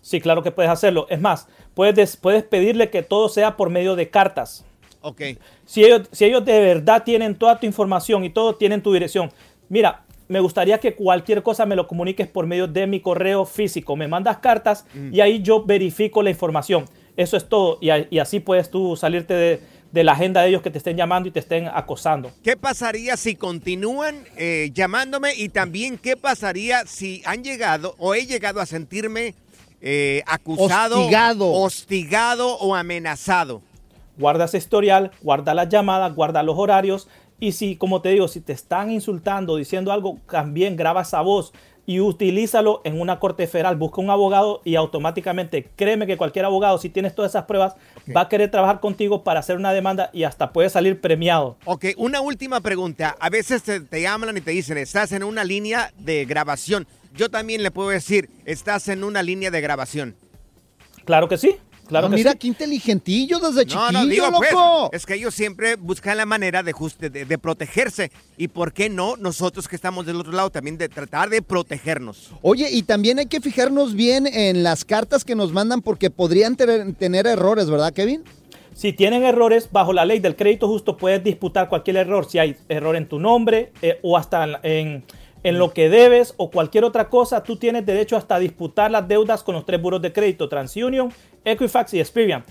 Sí, 0.08 0.22
claro 0.22 0.42
que 0.42 0.52
puedes 0.52 0.72
hacerlo. 0.72 1.06
Es 1.10 1.20
más, 1.20 1.48
puedes, 1.74 1.94
des- 1.94 2.16
puedes 2.16 2.42
pedirle 2.44 2.90
que 2.90 3.04
todo 3.04 3.28
sea 3.28 3.58
por 3.58 3.70
medio 3.70 3.98
de 3.98 4.10
cartas. 4.10 4.64
Ok. 5.02 5.22
Si 5.66 5.84
ellos, 5.84 6.08
si 6.14 6.24
ellos 6.24 6.46
de 6.46 6.62
verdad 6.62 7.04
tienen 7.04 7.36
toda 7.36 7.60
tu 7.60 7.66
información 7.66 8.24
y 8.24 8.30
todo 8.30 8.56
tienen 8.56 8.82
tu 8.82 8.94
dirección, 8.94 9.32
mira, 9.68 10.06
me 10.30 10.40
gustaría 10.40 10.78
que 10.80 10.96
cualquier 10.96 11.44
cosa 11.44 11.66
me 11.66 11.76
lo 11.76 11.88
comuniques 11.90 12.28
por 12.30 12.48
medio 12.48 12.68
de 12.68 12.88
mi 12.88 13.02
correo 13.02 13.46
físico. 13.46 13.98
Me 13.98 14.08
mandas 14.08 14.38
cartas 14.38 14.86
Mm. 14.94 15.14
y 15.14 15.20
ahí 15.20 15.42
yo 15.42 15.66
verifico 15.66 16.24
la 16.24 16.30
información. 16.30 16.86
Eso 17.18 17.36
es 17.36 17.50
todo. 17.50 17.78
Y 17.82 18.20
así 18.20 18.40
puedes 18.40 18.70
tú 18.72 18.96
salirte 18.96 19.34
de, 19.34 19.60
de 19.92 20.04
la 20.06 20.14
agenda 20.14 20.42
de 20.42 20.50
ellos 20.50 20.62
que 20.62 20.70
te 20.72 20.78
estén 20.78 20.96
llamando 20.96 21.28
y 21.28 21.32
te 21.34 21.40
estén 21.40 21.68
acosando. 21.68 22.32
¿Qué 22.44 22.56
pasaría 22.56 23.18
si 23.18 23.36
continúan 23.36 24.24
eh, 24.38 24.70
llamándome? 24.74 25.34
Y 25.36 25.50
también, 25.50 25.98
¿qué 25.98 26.16
pasaría 26.16 26.86
si 26.86 27.22
han 27.26 27.44
llegado 27.44 27.96
o 27.98 28.14
he 28.16 28.26
llegado 28.26 28.62
a 28.62 28.66
sentirme 28.66 29.34
eh, 29.82 30.24
acusado, 30.26 31.00
Hostigado. 31.02 31.52
hostigado 31.54 32.58
o 32.58 32.76
amenazado? 32.76 33.62
Guarda 34.18 34.46
ese 34.46 34.58
historial, 34.58 35.12
guarda 35.22 35.54
las 35.54 35.70
llamadas, 35.70 36.16
guarda 36.16 36.42
los 36.44 36.58
horarios. 36.58 37.08
Y 37.40 37.52
si, 37.52 37.76
como 37.76 38.02
te 38.02 38.10
digo, 38.10 38.28
si 38.28 38.42
te 38.42 38.54
están 38.54 38.90
insultando, 38.90 39.58
diciendo 39.58 39.92
algo, 39.92 40.18
también 40.30 40.76
graba 40.76 41.04
esa 41.04 41.22
voz 41.22 41.54
y 41.86 42.02
utilízalo 42.02 42.82
en 42.84 43.00
una 43.00 43.20
corte 43.20 43.46
federal. 43.48 43.76
Busca 43.78 44.02
un 44.02 44.10
abogado 44.10 44.62
y 44.66 44.76
automáticamente, 44.76 45.70
créeme 45.76 46.06
que 46.08 46.18
cualquier 46.18 46.46
abogado, 46.46 46.78
si 46.80 46.90
tienes 46.90 47.16
todas 47.16 47.32
esas 47.32 47.46
pruebas, 47.46 47.76
va 48.14 48.22
a 48.22 48.28
querer 48.28 48.50
trabajar 48.52 48.80
contigo 48.80 49.24
para 49.24 49.40
hacer 49.40 49.56
una 49.56 49.72
demanda 49.72 50.10
y 50.12 50.24
hasta 50.24 50.52
puede 50.52 50.70
salir 50.70 51.00
premiado. 51.00 51.56
Ok, 51.66 51.86
una 51.98 52.20
última 52.20 52.60
pregunta. 52.60 53.16
A 53.20 53.30
veces 53.30 53.64
te, 53.64 53.80
te 53.80 54.02
llaman 54.02 54.36
y 54.36 54.42
te 54.42 54.52
dicen, 54.52 54.78
estás 54.80 55.12
en 55.14 55.24
una 55.24 55.44
línea 55.44 55.94
de 55.98 56.26
grabación. 56.26 56.88
Yo 57.18 57.30
también 57.30 57.64
le 57.64 57.72
puedo 57.72 57.90
decir, 57.90 58.30
estás 58.46 58.88
en 58.88 59.04
una 59.04 59.24
línea 59.24 59.52
de 59.52 59.60
grabación. 59.62 60.16
Claro 61.06 61.28
que 61.28 61.38
sí. 61.38 61.56
Claro 61.88 62.10
que 62.10 62.16
mira 62.18 62.34
sí. 62.34 62.38
qué 62.40 62.48
inteligentillo 62.48 63.40
desde 63.40 63.64
No, 63.64 63.88
chiquillo, 63.88 63.92
no, 63.94 64.06
digo 64.08 64.26
pues, 64.36 64.52
loco. 64.52 64.90
es 64.92 65.06
que 65.06 65.14
ellos 65.14 65.34
siempre 65.34 65.78
buscan 65.78 66.18
la 66.18 66.26
manera 66.26 66.62
de, 66.62 66.74
just- 66.74 67.00
de, 67.00 67.24
de 67.24 67.38
protegerse. 67.38 68.12
¿Y 68.36 68.50
por 68.50 68.74
qué 68.74 68.90
no 68.90 69.16
nosotros 69.16 69.70
que 69.70 69.78
estamos 69.78 70.06
del 70.06 70.18
otro 70.18 70.34
lado 70.34 70.50
también 70.50 70.78
de 70.78 70.90
tratar 70.90 71.30
de 71.30 71.42
protegernos? 71.42 72.32
Oye, 72.42 72.70
y 72.72 72.84
también 72.84 73.20
hay 73.20 73.28
que 73.28 73.40
fijarnos 73.40 73.94
bien 73.96 74.28
en 74.28 74.64
las 74.64 74.84
cartas 74.84 75.24
que 75.24 75.34
nos 75.36 75.54
mandan 75.54 75.82
porque 75.82 76.10
podrían 76.10 76.58
tener, 76.58 76.94
tener 76.96 77.26
errores, 77.26 77.70
¿verdad, 77.70 77.94
Kevin? 77.94 78.22
Si 78.76 78.92
tienen 78.92 79.24
errores, 79.24 79.70
bajo 79.72 79.94
la 79.94 80.04
ley 80.04 80.20
del 80.20 80.36
crédito 80.36 80.68
justo 80.68 80.98
puedes 80.98 81.24
disputar 81.24 81.70
cualquier 81.70 81.96
error. 81.96 82.30
Si 82.30 82.38
hay 82.38 82.58
error 82.68 82.98
en 82.98 83.08
tu 83.08 83.18
nombre 83.18 83.72
eh, 83.82 83.98
o 84.04 84.18
hasta 84.18 84.44
en, 84.44 84.56
en- 84.64 85.04
en 85.44 85.60
lo 85.60 85.74
que 85.74 85.90
debes 85.90 86.34
o 86.38 86.50
cualquier 86.52 86.84
otra 86.84 87.10
cosa, 87.10 87.44
tú 87.44 87.58
tienes 87.58 87.86
derecho 87.86 88.18
hasta 88.18 88.36
a 88.36 88.40
disputar 88.40 88.92
las 88.92 89.08
deudas 89.08 89.44
con 89.44 89.56
los 89.56 89.66
tres 89.66 89.82
buros 89.82 90.02
de 90.02 90.14
crédito, 90.14 90.50
TransUnion, 90.50 91.12
Equifax 91.46 91.94
y 91.94 92.00
Experian. 92.00 92.44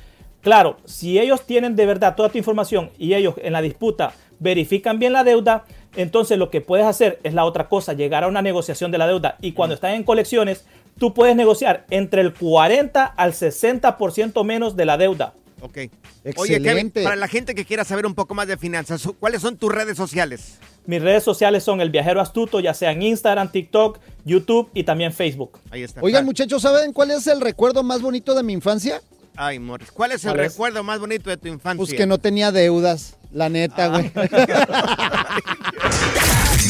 Claro, 0.42 0.76
si 0.84 1.18
ellos 1.18 1.42
tienen 1.42 1.74
de 1.74 1.86
verdad 1.86 2.14
toda 2.14 2.28
tu 2.28 2.38
información 2.38 2.90
y 2.98 3.14
ellos 3.14 3.34
en 3.38 3.52
la 3.52 3.62
disputa 3.62 4.12
verifican 4.38 4.98
bien 4.98 5.12
la 5.12 5.24
deuda, 5.24 5.64
entonces 5.96 6.38
lo 6.38 6.50
que 6.50 6.60
puedes 6.60 6.86
hacer 6.86 7.18
es 7.24 7.34
la 7.34 7.44
otra 7.44 7.68
cosa, 7.68 7.94
llegar 7.94 8.22
a 8.22 8.28
una 8.28 8.42
negociación 8.42 8.92
de 8.92 8.98
la 8.98 9.06
deuda. 9.06 9.36
Y 9.40 9.52
cuando 9.52 9.74
están 9.74 9.94
en 9.94 10.04
colecciones, 10.04 10.64
tú 10.98 11.14
puedes 11.14 11.34
negociar 11.34 11.84
entre 11.90 12.20
el 12.20 12.32
40 12.32 13.04
al 13.04 13.32
60% 13.32 14.44
menos 14.44 14.76
de 14.76 14.84
la 14.84 14.96
deuda. 14.96 15.34
Ok. 15.60 15.78
Oye, 15.78 15.90
Kevin, 16.24 16.36
Excelente. 16.66 17.02
para 17.02 17.16
la 17.16 17.28
gente 17.28 17.54
que 17.54 17.64
quiera 17.64 17.84
saber 17.84 18.06
un 18.06 18.14
poco 18.14 18.34
más 18.34 18.46
de 18.46 18.56
finanzas, 18.56 19.02
¿cuáles 19.18 19.40
son 19.42 19.56
tus 19.56 19.72
redes 19.72 19.96
sociales? 19.96 20.58
Mis 20.86 21.00
redes 21.02 21.24
sociales 21.24 21.64
son 21.64 21.80
El 21.80 21.90
Viajero 21.90 22.20
Astuto, 22.20 22.60
ya 22.60 22.74
sea 22.74 22.92
en 22.92 23.02
Instagram, 23.02 23.50
TikTok, 23.50 23.98
YouTube 24.24 24.70
y 24.74 24.84
también 24.84 25.12
Facebook. 25.12 25.58
Ahí 25.70 25.82
está. 25.82 26.00
Oigan, 26.02 26.24
muchachos, 26.24 26.62
¿saben 26.62 26.92
cuál 26.92 27.10
es 27.10 27.26
el 27.26 27.40
recuerdo 27.40 27.82
más 27.82 28.02
bonito 28.02 28.34
de 28.34 28.42
mi 28.42 28.52
infancia? 28.52 29.00
Ay, 29.34 29.58
Morris, 29.58 29.90
¿cuál 29.90 30.12
es 30.12 30.24
el 30.24 30.30
¿Cuál 30.32 30.40
es? 30.46 30.52
recuerdo 30.52 30.82
más 30.82 30.98
bonito 31.00 31.28
de 31.30 31.36
tu 31.36 31.48
infancia? 31.48 31.78
Pues 31.84 31.92
que 31.94 32.06
no 32.06 32.18
tenía 32.18 32.52
deudas, 32.52 33.16
la 33.32 33.48
neta, 33.48 33.88
güey. 33.88 34.10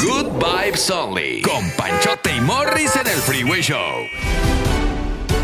Good 0.00 0.26
Vibes 0.38 0.90
Only. 0.90 1.42
Con 1.42 1.70
Panchote 1.76 2.34
y 2.36 2.40
Morris 2.40 2.94
en 2.96 3.06
el 3.06 3.18
Freeway 3.18 3.60
Show. 3.62 3.76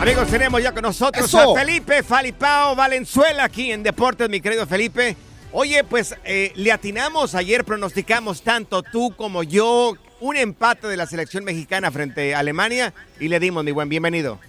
Amigos, 0.03 0.27
tenemos 0.27 0.61
ya 0.61 0.73
con 0.73 0.83
nosotros 0.83 1.27
¡Eso! 1.27 1.57
a 1.57 1.61
Felipe 1.61 2.03
Falipao 2.03 2.75
Valenzuela 2.75 3.45
aquí 3.45 3.71
en 3.71 3.85
Deportes, 3.85 4.29
mi 4.29 4.41
querido 4.41 4.67
Felipe. 4.67 5.17
Oye, 5.53 5.85
pues 5.85 6.17
eh, 6.25 6.51
le 6.57 6.73
atinamos 6.73 7.37
ayer, 7.37 7.65
pronosticamos 7.65 8.43
tanto 8.43 8.83
tú 8.83 9.15
como 9.17 9.45
yo 9.45 9.95
un 10.19 10.37
empate 10.37 10.89
de 10.89 10.97
la 10.97 11.07
selección 11.07 11.45
mexicana 11.45 11.93
frente 11.93 12.35
a 12.35 12.41
Alemania 12.41 12.93
y 13.21 13.29
le 13.29 13.39
dimos, 13.39 13.63
mi 13.63 13.71
buen, 13.71 13.89
bienvenido. 13.89 14.41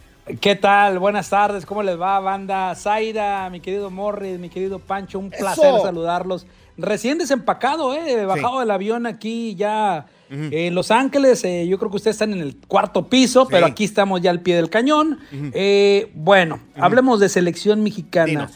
¿Qué 0.42 0.56
tal? 0.56 0.98
Buenas 0.98 1.30
tardes, 1.30 1.68
¿cómo 1.68 1.84
les 1.84 2.02
va, 2.02 2.20
banda? 2.20 2.74
Zaira, 2.74 3.48
mi 3.52 3.60
querido 3.60 3.92
Morris, 3.92 4.40
mi 4.40 4.50
querido 4.50 4.80
Pancho, 4.80 5.20
un 5.20 5.30
placer 5.30 5.68
¡Eso! 5.68 5.84
saludarlos. 5.84 6.48
Recién 6.78 7.20
desempacado, 7.20 7.94
¿eh? 7.94 8.26
Bajado 8.26 8.60
del 8.62 8.72
avión 8.72 9.06
aquí 9.06 9.54
ya 9.54 10.08
en 10.34 10.76
Los 10.76 10.92
Ángeles. 10.92 11.44
eh, 11.44 11.68
yo 11.68 11.78
creo 11.78 11.92
que 11.92 11.98
ustedes 11.98 12.16
están 12.16 12.34
en 12.34 12.42
el 12.42 12.56
cuarto 12.68 13.08
piso, 13.08 13.48
pero 13.48 13.66
aquí 13.66 13.84
estamos 13.84 14.22
ya 14.22 14.32
al 14.32 14.42
pie 14.42 14.56
del 14.56 14.70
cañón. 14.70 15.20
Eh, 15.54 16.12
bueno, 16.16 16.60
hablemos 16.76 17.20
de 17.20 17.30
selección 17.30 17.84
mexicana. 17.84 18.50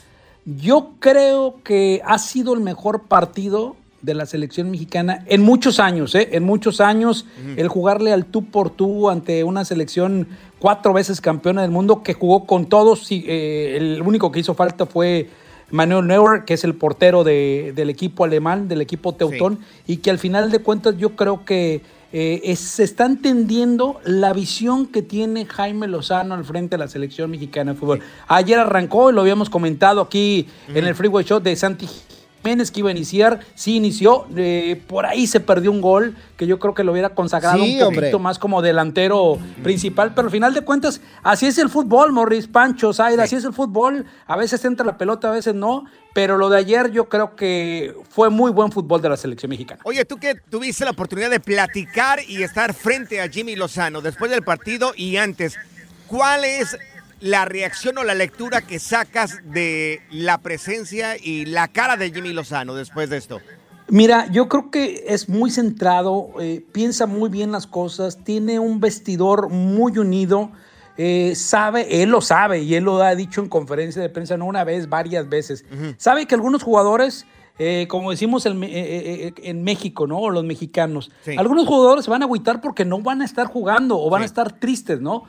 Yo 0.45 0.93
creo 0.99 1.59
que 1.63 2.01
ha 2.05 2.17
sido 2.17 2.53
el 2.53 2.61
mejor 2.61 3.03
partido 3.03 3.75
de 4.01 4.13
la 4.13 4.25
selección 4.25 4.71
mexicana 4.71 5.23
en 5.27 5.41
muchos 5.41 5.79
años, 5.79 6.15
¿eh? 6.15 6.29
En 6.31 6.43
muchos 6.43 6.79
años, 6.79 7.25
el 7.57 7.67
jugarle 7.67 8.13
al 8.13 8.25
tú 8.25 8.45
por 8.45 8.69
tú 8.69 9.09
ante 9.09 9.43
una 9.43 9.65
selección 9.65 10.27
cuatro 10.59 10.93
veces 10.93 11.19
campeona 11.19 11.61
del 11.61 11.71
mundo 11.71 12.03
que 12.03 12.13
jugó 12.13 12.45
con 12.45 12.67
todos. 12.67 13.11
y, 13.11 13.25
eh, 13.27 13.77
el 13.77 14.01
único 14.01 14.31
que 14.31 14.39
hizo 14.39 14.53
falta 14.53 14.85
fue 14.85 15.29
Manuel 15.69 16.08
Neuer, 16.08 16.45
que 16.45 16.53
es 16.53 16.63
el 16.63 16.75
portero 16.75 17.23
de- 17.23 17.73
del 17.75 17.89
equipo 17.89 18.23
alemán, 18.23 18.67
del 18.67 18.82
equipo 18.82 19.13
teutón, 19.13 19.60
y 19.86 19.97
que 19.97 20.10
al 20.10 20.17
final 20.19 20.49
de 20.51 20.60
cuentas 20.60 20.95
yo 20.97 21.15
creo 21.15 21.43
que 21.45 21.82
eh, 22.13 22.39
es- 22.45 22.60
se 22.60 22.84
está 22.86 23.06
entendiendo 23.06 23.99
la 24.06 24.32
visión 24.32 24.88
que 24.88 25.01
tiene 25.01 25.45
Jaime 25.45 25.88
Lozano 25.89 26.36
al 26.36 26.45
frente 26.45 26.77
de 26.77 26.80
la 26.80 26.88
selección 26.88 27.30
mexicana 27.30 27.73
de 27.73 27.77
fútbol. 27.80 27.99
Ayer 28.30 28.58
arrancó, 28.60 29.10
y 29.10 29.13
lo 29.13 29.19
habíamos 29.19 29.49
comentado 29.49 29.99
aquí 29.99 30.47
en 30.69 30.86
el 30.88 30.95
Freeway 30.95 31.25
Show 31.25 31.41
de 31.41 31.53
Santi 31.58 31.86
Jiménez 32.47 32.71
que 32.71 32.79
iba 32.79 32.89
a 32.89 32.91
iniciar, 32.93 33.41
sí 33.55 33.75
inició, 33.75 34.25
eh, 34.38 34.81
por 34.88 35.05
ahí 35.05 35.27
se 35.27 35.41
perdió 35.41 35.69
un 35.69 35.81
gol 35.81 36.15
que 36.38 36.47
yo 36.47 36.60
creo 36.60 36.73
que 36.73 36.83
lo 36.86 36.93
hubiera 36.93 37.10
consagrado 37.10 37.57
Sí, 37.62 37.73
un 37.73 37.79
poquito 37.86 38.01
hombre. 38.05 38.19
más 38.19 38.39
como 38.39 38.62
delantero 38.62 39.38
principal, 39.63 40.13
pero 40.15 40.27
al 40.27 40.31
final 40.31 40.53
de 40.53 40.62
cuentas, 40.62 41.01
así 41.23 41.45
es 41.45 41.57
el 41.57 41.67
fútbol, 41.69 42.13
Morris, 42.13 42.47
Pancho, 42.47 42.93
Zaira, 42.93 43.23
así 43.23 43.36
es 43.36 43.43
el 43.43 43.51
fútbol, 43.53 44.05
a 44.27 44.38
veces 44.38 44.63
entra 44.63 44.86
la 44.86 44.97
pelota, 44.97 45.27
a 45.27 45.31
veces 45.33 45.55
no, 45.55 45.83
pero 46.13 46.38
lo 46.38 46.47
de 46.49 46.57
ayer 46.60 46.89
yo 46.91 47.10
creo 47.10 47.36
que 47.36 47.93
fue 48.10 48.29
muy 48.29 48.51
buen 48.51 48.71
fútbol 48.71 49.01
de 49.01 49.10
la 49.10 49.17
selección 49.17 49.49
mexicana. 49.49 49.81
Oye, 49.83 50.05
tú 50.05 50.15
que 50.17 50.36
tuviste 50.36 50.86
la 50.86 50.91
oportunidad 50.91 51.29
de 51.29 51.41
platicar 51.41 52.19
y 52.25 52.43
estar 52.43 52.73
frente 52.73 53.19
a 53.21 53.27
Jimmy 53.27 53.57
Lozano 53.57 53.99
después 54.01 54.31
del 54.31 54.43
partido 54.43 54.93
y 54.95 55.17
antes, 55.17 55.57
¿cuál 56.07 56.45
es 56.45 56.77
la 57.19 57.45
reacción 57.45 57.97
o 57.97 58.03
la 58.03 58.13
lectura 58.15 58.62
que 58.62 58.80
sacas 58.80 59.39
de 59.51 60.01
la 60.12 60.39
presencia 60.39 61.17
y 61.17 61.45
la 61.45 61.67
cara 61.67 61.97
de 61.97 62.12
Jimmy 62.12 62.34
Lozano 62.34 62.75
después 62.75 63.10
de 63.10 63.17
esto? 63.17 63.39
Mira, 63.89 64.27
yo 64.32 64.49
creo 64.49 64.69
que 64.69 65.06
es 65.08 65.30
muy 65.30 65.49
centrado, 65.49 66.30
eh, 66.41 66.63
piensa 66.73 67.06
muy 67.06 67.30
bien 67.30 67.51
las 67.51 67.67
cosas, 67.67 68.17
tiene 68.23 68.60
un 68.60 68.82
vestidor 68.82 69.49
muy 69.49 69.97
unido, 69.97 70.51
eh, 70.97 71.36
sabe, 71.36 72.03
él 72.03 72.10
lo 72.10 72.19
sabe 72.21 72.60
y 72.60 72.75
él 72.75 72.84
lo 72.84 73.01
ha 73.01 73.15
dicho 73.15 73.39
en 73.39 73.47
conferencia 73.47 74.01
de 74.01 74.10
prensa 74.10 74.36
no 74.36 74.45
una 74.45 74.63
vez, 74.65 74.89
varias 74.89 75.30
veces. 75.30 75.63
Sabe 75.97 76.25
que 76.25 76.36
algunos 76.36 76.63
jugadores, 76.63 77.25
eh, 77.60 77.88
como 77.88 78.12
decimos 78.12 78.45
en, 78.45 78.62
eh, 78.63 78.67
eh, 78.73 79.34
en 79.43 79.63
México, 79.63 80.06
¿no? 80.06 80.17
O 80.19 80.30
los 80.32 80.43
mexicanos, 80.43 81.10
Sí. 81.23 81.36
algunos 81.38 81.65
jugadores 81.65 82.03
se 82.06 82.12
van 82.12 82.23
a 82.23 82.25
agüitar 82.25 82.60
porque 82.60 82.84
no 82.84 82.99
van 83.01 83.21
a 83.21 83.25
estar 83.25 83.47
jugando 83.47 83.97
o 83.97 84.10
van 84.10 84.23
a 84.23 84.25
estar 84.25 84.60
tristes, 84.60 84.99
¿no? 84.99 85.23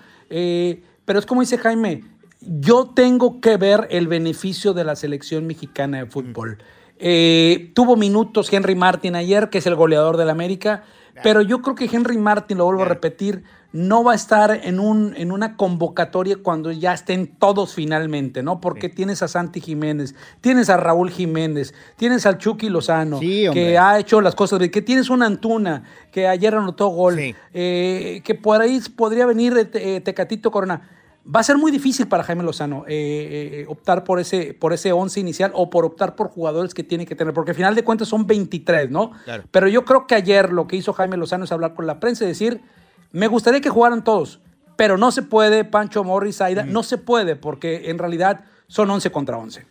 Pero 1.08 1.20
es 1.20 1.24
como 1.24 1.40
dice 1.40 1.56
Jaime, 1.56 2.04
yo 2.42 2.90
tengo 2.94 3.40
que 3.40 3.56
ver 3.56 3.88
el 3.90 4.08
beneficio 4.08 4.74
de 4.74 4.84
la 4.84 4.94
selección 4.94 5.46
mexicana 5.46 6.00
de 6.00 6.04
fútbol. 6.04 6.58
Eh, 6.98 7.72
tuvo 7.72 7.96
minutos 7.96 8.52
Henry 8.52 8.74
Martin 8.74 9.16
ayer, 9.16 9.48
que 9.48 9.56
es 9.56 9.66
el 9.66 9.74
goleador 9.74 10.18
del 10.18 10.28
América, 10.28 10.84
pero 11.22 11.40
yo 11.40 11.62
creo 11.62 11.74
que 11.74 11.86
Henry 11.86 12.18
Martin, 12.18 12.58
lo 12.58 12.66
vuelvo 12.66 12.82
a 12.82 12.84
repetir, 12.84 13.42
no 13.72 14.04
va 14.04 14.12
a 14.12 14.14
estar 14.14 14.60
en, 14.64 14.80
un, 14.80 15.14
en 15.16 15.32
una 15.32 15.56
convocatoria 15.56 16.36
cuando 16.42 16.72
ya 16.72 16.92
estén 16.92 17.26
todos 17.26 17.74
finalmente, 17.74 18.42
¿no? 18.42 18.60
Porque 18.60 18.88
tienes 18.88 19.22
a 19.22 19.28
Santi 19.28 19.60
Jiménez, 19.60 20.14
tienes 20.40 20.70
a 20.70 20.76
Raúl 20.76 21.10
Jiménez, 21.10 21.74
tienes 21.96 22.24
al 22.26 22.38
Chucky 22.38 22.68
Lozano, 22.68 23.18
que 23.18 23.78
ha 23.78 23.98
hecho 23.98 24.20
las 24.20 24.34
cosas 24.34 24.60
que 24.68 24.82
tienes 24.82 25.10
un 25.10 25.22
Antuna, 25.22 25.84
que 26.12 26.28
ayer 26.28 26.54
anotó 26.54 26.88
gol, 26.88 27.18
eh, 27.52 28.20
que 28.24 28.34
por 28.34 28.60
ahí 28.60 28.80
podría 28.94 29.26
venir 29.26 29.70
eh, 29.74 30.00
Tecatito 30.02 30.50
Corona. 30.50 30.97
Va 31.34 31.40
a 31.40 31.42
ser 31.42 31.58
muy 31.58 31.70
difícil 31.70 32.08
para 32.08 32.24
Jaime 32.24 32.42
Lozano 32.42 32.84
eh, 32.88 33.60
eh, 33.60 33.66
optar 33.68 34.02
por 34.02 34.18
ese, 34.18 34.54
por 34.54 34.72
ese 34.72 34.92
11 34.92 35.20
inicial 35.20 35.50
o 35.54 35.68
por 35.68 35.84
optar 35.84 36.16
por 36.16 36.28
jugadores 36.28 36.72
que 36.72 36.82
tiene 36.82 37.04
que 37.04 37.14
tener, 37.14 37.34
porque 37.34 37.50
al 37.50 37.56
final 37.56 37.74
de 37.74 37.84
cuentas 37.84 38.08
son 38.08 38.26
23, 38.26 38.90
¿no? 38.90 39.10
Claro. 39.24 39.44
Pero 39.50 39.68
yo 39.68 39.84
creo 39.84 40.06
que 40.06 40.14
ayer 40.14 40.52
lo 40.52 40.66
que 40.66 40.76
hizo 40.76 40.94
Jaime 40.94 41.18
Lozano 41.18 41.44
es 41.44 41.52
hablar 41.52 41.74
con 41.74 41.86
la 41.86 42.00
prensa 42.00 42.24
y 42.24 42.28
decir, 42.28 42.62
me 43.12 43.26
gustaría 43.26 43.60
que 43.60 43.68
jugaran 43.68 44.04
todos, 44.04 44.40
pero 44.76 44.96
no 44.96 45.10
se 45.10 45.22
puede, 45.22 45.64
Pancho 45.64 46.02
Morris, 46.02 46.40
Aida, 46.40 46.64
no 46.64 46.82
se 46.82 46.96
puede, 46.96 47.36
porque 47.36 47.90
en 47.90 47.98
realidad 47.98 48.44
son 48.66 48.90
11 48.90 49.10
contra 49.10 49.36
11. 49.36 49.66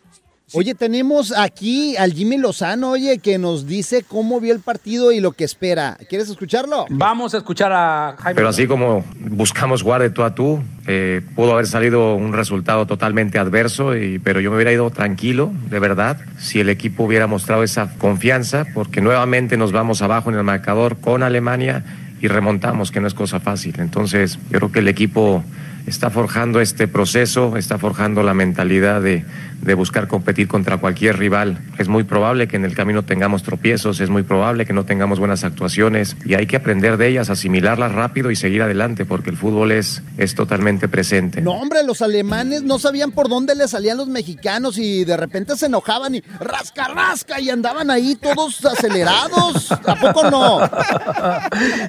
Oye, 0.54 0.76
tenemos 0.76 1.34
aquí 1.38 1.98
al 1.98 2.14
Jimmy 2.14 2.38
Lozano, 2.38 2.92
oye, 2.92 3.18
que 3.18 3.38
nos 3.38 3.68
dice 3.68 4.06
cómo 4.08 4.40
vio 4.40 4.54
el 4.54 4.62
partido 4.62 5.12
y 5.12 5.20
lo 5.20 5.34
que 5.34 5.44
espera. 5.44 5.98
¿Quieres 6.08 6.30
escucharlo? 6.30 6.86
Vamos 6.90 7.34
a 7.34 7.40
escuchar 7.40 7.74
a 7.74 8.16
Jaime 8.18 8.36
Pero 8.36 8.48
así 8.48 8.66
como 8.66 9.04
buscamos 9.20 9.84
jugar 9.84 10.02
de 10.02 10.10
tú 10.10 10.24
a 10.24 10.36
tú, 10.36 10.64
eh, 10.88 11.22
pudo 11.36 11.52
haber 11.52 11.68
salido 11.68 12.16
un 12.16 12.32
resultado 12.32 12.88
totalmente 12.88 13.40
adverso, 13.40 13.98
y, 13.98 14.20
pero 14.20 14.40
yo 14.40 14.50
me 14.50 14.56
hubiera 14.56 14.72
ido 14.72 14.90
tranquilo, 14.90 15.52
de 15.70 15.80
verdad, 15.80 16.18
si 16.40 16.62
el 16.62 16.70
equipo 16.70 17.04
hubiera 17.04 17.28
mostrado 17.28 17.64
esa 17.64 17.94
confianza, 17.98 18.66
porque 18.74 19.02
nuevamente 19.02 19.58
nos 19.58 19.74
vamos 19.74 20.02
abajo 20.02 20.30
en 20.30 20.38
el 20.38 20.44
marcador 20.46 20.96
con 21.02 21.24
Alemania 21.24 21.84
y 22.22 22.30
remontamos, 22.30 22.92
que 22.92 23.02
no 23.02 23.08
es 23.08 23.14
cosa 23.14 23.42
fácil. 23.42 23.76
Entonces, 23.80 24.40
yo 24.50 24.60
creo 24.60 24.72
que 24.72 24.80
el 24.80 24.88
equipo 24.88 25.44
está 25.88 26.10
forjando 26.10 26.60
este 26.60 26.88
proceso, 26.88 27.56
está 27.58 27.78
forjando 27.78 28.22
la 28.22 28.34
mentalidad 28.34 29.02
de, 29.02 29.24
de 29.62 29.74
buscar 29.74 30.08
competir 30.08 30.48
contra 30.48 30.78
cualquier 30.78 31.18
rival. 31.18 31.60
Es 31.78 31.88
muy 31.88 32.04
probable 32.04 32.48
que 32.48 32.58
en 32.58 32.66
el 32.66 32.76
camino 32.76 33.04
tengamos 33.04 33.44
tropiezos, 33.44 34.00
es 34.02 34.10
muy 34.10 34.24
probable 34.24 34.66
que 34.66 34.74
no 34.74 34.86
tengamos 34.86 35.18
buenas 35.18 35.46
actuaciones 35.46 36.18
y 36.26 36.36
hay 36.36 36.46
que 36.46 36.58
aprender 36.58 36.98
de 36.98 37.08
ellas, 37.08 37.30
asimilarlas 37.30 37.94
rápido 37.94 38.32
y 38.32 38.36
seguir 38.36 38.62
adelante 38.62 39.06
porque 39.06 39.30
el 39.30 39.38
fútbol 39.38 39.72
es, 39.72 40.04
es 40.18 40.36
totalmente 40.36 40.90
presente. 40.90 41.42
No, 41.42 41.54
hombre, 41.54 41.84
los 41.84 42.02
alemanes 42.02 42.64
no 42.64 42.80
sabían 42.80 43.12
por 43.12 43.30
dónde 43.30 43.56
le 43.56 43.68
salían 43.68 43.98
los 43.98 44.10
mexicanos 44.10 44.78
y 44.78 45.06
de 45.06 45.16
repente 45.16 45.56
se 45.56 45.68
enojaban 45.68 46.16
y 46.16 46.22
rasca, 46.40 46.90
rasca 46.90 47.40
y 47.40 47.50
andaban 47.50 47.90
ahí 47.90 48.16
todos 48.16 48.64
acelerados. 48.66 49.72
¿A 49.72 49.96
poco 49.96 50.30
no? 50.30 50.60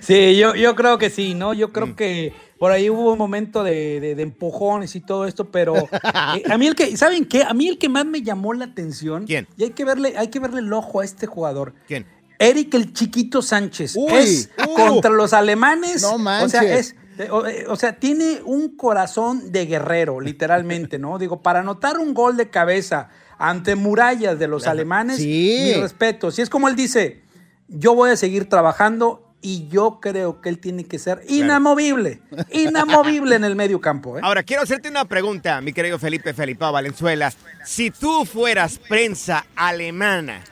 Sí, 0.03 0.37
yo, 0.37 0.55
yo 0.55 0.75
creo 0.77 0.99
que 0.99 1.11
sí, 1.11 1.35
¿no? 1.35 1.53
Yo 1.53 1.73
creo 1.73 1.97
que 1.97 2.48
por 2.59 2.73
ahí 2.73 2.91
hubo 2.91 3.13
un 3.13 3.19
momento 3.19 3.63
de, 3.65 4.01
de- 4.01 4.15
de 4.15 4.23
empujones 4.23 4.95
y 4.97 5.01
todo 5.01 5.27
esto, 5.27 5.51
pero 5.51 5.77
eh, 6.37 6.43
a 6.51 6.59
mí 6.59 6.67
el 6.67 6.75
que, 6.75 6.97
¿saben 6.97 7.25
qué? 7.27 7.43
A 7.45 7.55
mí 7.55 7.69
el 7.69 7.79
que 7.79 7.89
más 7.89 8.05
me 8.05 8.23
llamó 8.23 8.53
la 8.55 8.67
atención. 8.67 9.27
¿Quién? 9.27 9.47
Y 9.57 9.65
hay 9.65 9.71
que 9.71 9.85
verle, 9.85 10.15
hay 10.17 10.29
que 10.29 10.41
verle 10.41 10.61
el 10.61 10.73
ojo 10.73 11.01
a 11.01 11.05
este 11.05 11.27
jugador. 11.27 11.75
¿Quién? 11.87 12.07
Eric 12.41 12.75
el 12.75 12.93
Chiquito 12.93 13.43
Sánchez. 13.43 13.97
Uy, 13.97 14.13
es 14.13 14.51
uh. 14.67 14.75
contra 14.75 15.11
los 15.11 15.33
alemanes. 15.33 16.03
No 16.03 16.15
O 16.15 16.19
manches. 16.19 16.51
sea, 16.53 16.63
es. 16.79 16.95
O, 17.33 17.45
eh, 17.49 17.65
o 17.69 17.75
sea, 17.75 17.99
tiene 17.99 18.43
un 18.45 18.77
corazón 18.77 19.51
de 19.51 19.67
guerrero, 19.67 20.21
literalmente, 20.21 21.01
¿no? 21.01 21.19
Digo, 21.19 21.43
para 21.43 21.61
anotar 21.61 21.99
un 21.99 22.15
gol 22.15 22.37
de 22.37 22.49
cabeza 22.49 23.09
ante 23.39 23.75
murallas 23.75 24.39
de 24.39 24.47
los 24.47 24.69
alemanes, 24.69 25.17
Sí. 25.17 25.63
mi 25.75 25.81
respeto. 25.81 26.31
Si 26.31 26.43
es 26.43 26.49
como 26.49 26.69
él 26.69 26.77
dice, 26.77 27.23
yo 27.67 27.95
voy 27.97 28.11
a 28.11 28.17
seguir 28.17 28.49
trabajando 28.49 29.28
y 29.41 29.69
yo 29.69 29.99
creo 30.01 30.41
que 30.41 30.49
él 30.49 30.59
tiene 30.59 30.85
que 30.85 30.99
ser 30.99 31.23
inamovible, 31.29 32.21
inamovible 32.51 33.37
en 33.37 33.45
el 33.45 33.55
medio 33.55 33.81
campo. 33.81 34.19
¿eh? 34.19 34.21
Ahora, 34.23 34.43
quiero 34.43 34.63
hacerte 34.63 34.89
una 34.89 35.05
pregunta, 35.05 35.61
mi 35.61 35.73
querido 35.73 35.99
Felipe 35.99 36.35
Felipao 36.35 36.73
Valenzuela. 36.73 37.33
Si 37.65 37.91
tú 37.91 38.25
fueras 38.25 38.79
prensa 38.79 39.47
alemana 39.55 40.43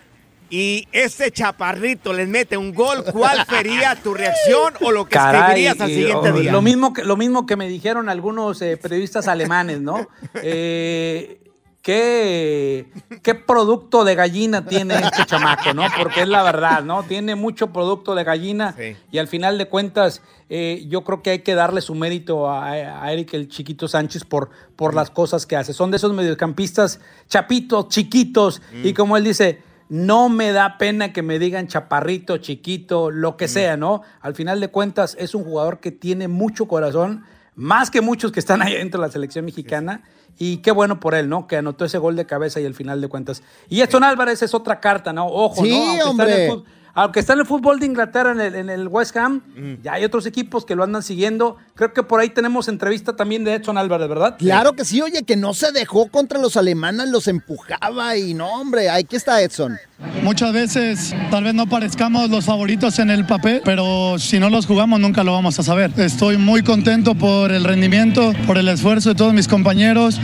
y 0.49 0.87
este 0.93 1.33
chaparrito 1.33 2.13
les 2.13 2.29
mete 2.29 2.57
un 2.57 2.73
gol, 2.73 3.05
¿cuál 3.13 3.45
sería 3.49 3.97
tu 3.97 4.15
reacción 4.15 4.75
o 4.81 4.93
lo 4.93 5.07
que 5.07 5.15
Caray, 5.15 5.41
escribirías 5.41 5.81
al 5.81 5.89
siguiente 5.89 6.33
día? 6.33 6.53
Lo 6.53 6.63
mismo, 6.63 6.93
que, 6.93 7.03
lo 7.03 7.17
mismo 7.17 7.45
que 7.45 7.57
me 7.57 7.69
dijeron 7.69 8.09
algunos 8.09 8.63
eh, 8.63 8.77
periodistas 8.77 9.27
alemanes, 9.27 9.81
¿no? 9.81 10.09
Eh, 10.43 11.41
¿qué, 11.87 12.91
¿Qué 13.23 13.37
producto 13.37 14.05
de 14.05 14.17
gallina 14.17 14.67
tiene 14.67 14.97
este 14.97 15.25
chamaco, 15.25 15.73
no? 15.73 15.85
Porque 15.97 16.23
es 16.23 16.29
la 16.29 16.43
verdad, 16.43 16.83
¿no? 16.83 17.05
Tiene 17.05 17.37
mucho 17.37 17.69
producto 17.69 18.17
de 18.17 18.25
gallina 18.25 18.75
y 19.13 19.19
al 19.19 19.29
final 19.29 19.57
de 19.57 19.69
cuentas 19.69 20.21
eh, 20.51 20.85
yo 20.89 21.05
creo 21.05 21.23
que 21.23 21.31
hay 21.31 21.39
que 21.41 21.55
darle 21.55 21.81
su 21.83 21.95
mérito 21.95 22.51
a, 22.51 22.71
a 22.71 23.13
Eric 23.13 23.35
el 23.35 23.49
Chiquito 23.49 23.87
Sánchez 23.87 24.25
por, 24.25 24.51
por 24.75 24.95
las 24.95 25.11
cosas 25.11 25.47
que 25.47 25.55
hace. 25.55 25.73
Son 25.73 25.93
de 25.93 25.99
esos 25.99 26.13
mediocampistas 26.13 26.99
chapitos, 27.29 27.89
chiquitos 27.89 28.61
y 28.83 28.93
como 28.93 29.17
él 29.17 29.23
dice, 29.23 29.63
no 29.89 30.29
me 30.29 30.51
da 30.51 30.79
pena 30.79 31.13
que 31.13 31.23
me 31.23 31.39
digan 31.39 31.69
chaparrito, 31.69 32.39
chiquito, 32.39 33.13
lo 33.13 33.37
que 33.37 33.47
sea, 33.47 33.77
¿no? 33.77 34.03
Al 34.21 34.35
final 34.35 34.59
de 34.59 34.67
cuentas 34.67 35.17
es 35.21 35.37
un 35.37 35.45
jugador 35.45 35.79
que 35.79 35.93
tiene 35.93 36.27
mucho 36.27 36.67
corazón, 36.67 37.23
más 37.55 37.93
que 37.93 38.01
muchos 38.01 38.33
que 38.33 38.41
están 38.41 38.61
ahí 38.61 38.75
dentro 38.75 39.01
de 39.01 39.07
la 39.07 39.13
selección 39.13 39.45
mexicana. 39.45 40.03
Y 40.39 40.59
qué 40.59 40.71
bueno 40.71 41.01
por 41.01 41.15
él, 41.15 41.29
¿no? 41.29 41.47
Que 41.47 41.57
anotó 41.57 41.85
ese 41.85 41.99
gol 41.99 42.15
de 42.17 42.27
cabeza 42.27 42.61
y 42.61 42.67
al 42.67 42.75
final 42.75 43.01
de 43.01 43.09
cuentas. 43.09 43.43
Y 43.69 43.81
Edson 43.81 44.05
Álvarez 44.05 44.43
es 44.43 44.53
otra 44.55 44.81
carta, 44.81 45.13
¿no? 45.13 45.27
Ojo, 45.27 45.65
Sí, 45.65 45.71
¿no? 45.71 45.77
Aunque 45.77 45.93
está 45.95 46.03
en 46.03 46.09
hombre. 46.11 46.47
el 46.47 46.65
aunque 46.97 47.21
está 47.21 47.35
en 47.35 47.39
el 47.41 47.47
fútbol 47.47 47.79
de 47.79 47.87
Inglaterra, 47.87 48.33
en 48.33 48.41
el, 48.41 48.55
en 48.57 48.69
el 48.71 48.89
West 48.89 49.17
Ham, 49.17 49.43
Mm. 49.57 49.75
ya 49.85 49.93
hay 49.93 50.05
otros 50.05 50.27
equipos 50.27 50.65
que 50.65 50.75
lo 50.75 50.83
andan 50.83 51.03
siguiendo. 51.03 51.57
Creo 51.75 51.93
que 51.93 52.03
por 52.03 52.19
ahí 52.21 52.31
tenemos 52.31 52.67
entrevista 52.69 53.15
también 53.15 53.45
de 53.45 53.55
Edson 53.55 53.79
Álvarez, 53.79 54.09
¿verdad? 54.09 54.37
Claro 54.39 54.73
que 54.73 54.85
sí, 54.85 55.01
oye, 55.01 55.23
que 55.23 55.37
no 55.37 55.55
se 55.55 55.71
dejó 55.73 56.09
contra 56.09 56.39
los 56.41 56.57
alemanes, 56.57 57.09
los 57.11 57.29
empujaba 57.29 58.17
y 58.17 58.35
no, 58.35 58.49
hombre, 58.61 58.91
aquí 58.91 59.15
está 59.15 59.41
Edson. 59.43 59.77
Muchas 60.23 60.53
veces 60.53 61.15
tal 61.31 61.45
vez 61.45 61.55
no 61.55 61.67
parezcamos 61.69 62.29
los 62.31 62.45
favoritos 62.45 62.99
en 62.99 63.11
el 63.11 63.25
papel, 63.27 63.63
pero 63.65 64.19
si 64.19 64.39
no 64.41 64.51
los 64.51 64.67
jugamos 64.67 64.99
nunca 64.99 65.23
lo 65.23 65.33
vamos 65.33 65.59
a 65.59 65.63
saber. 65.63 65.91
Estoy 65.99 66.37
muy 66.39 66.63
contento 66.63 67.15
por 67.15 67.53
el 67.53 67.65
rendimiento, 67.65 68.33
por 68.47 68.59
el 68.59 68.69
esfuerzo 68.69 69.11
de 69.11 69.15
todos 69.15 69.33
mis 69.35 69.47
compañeros 69.49 70.19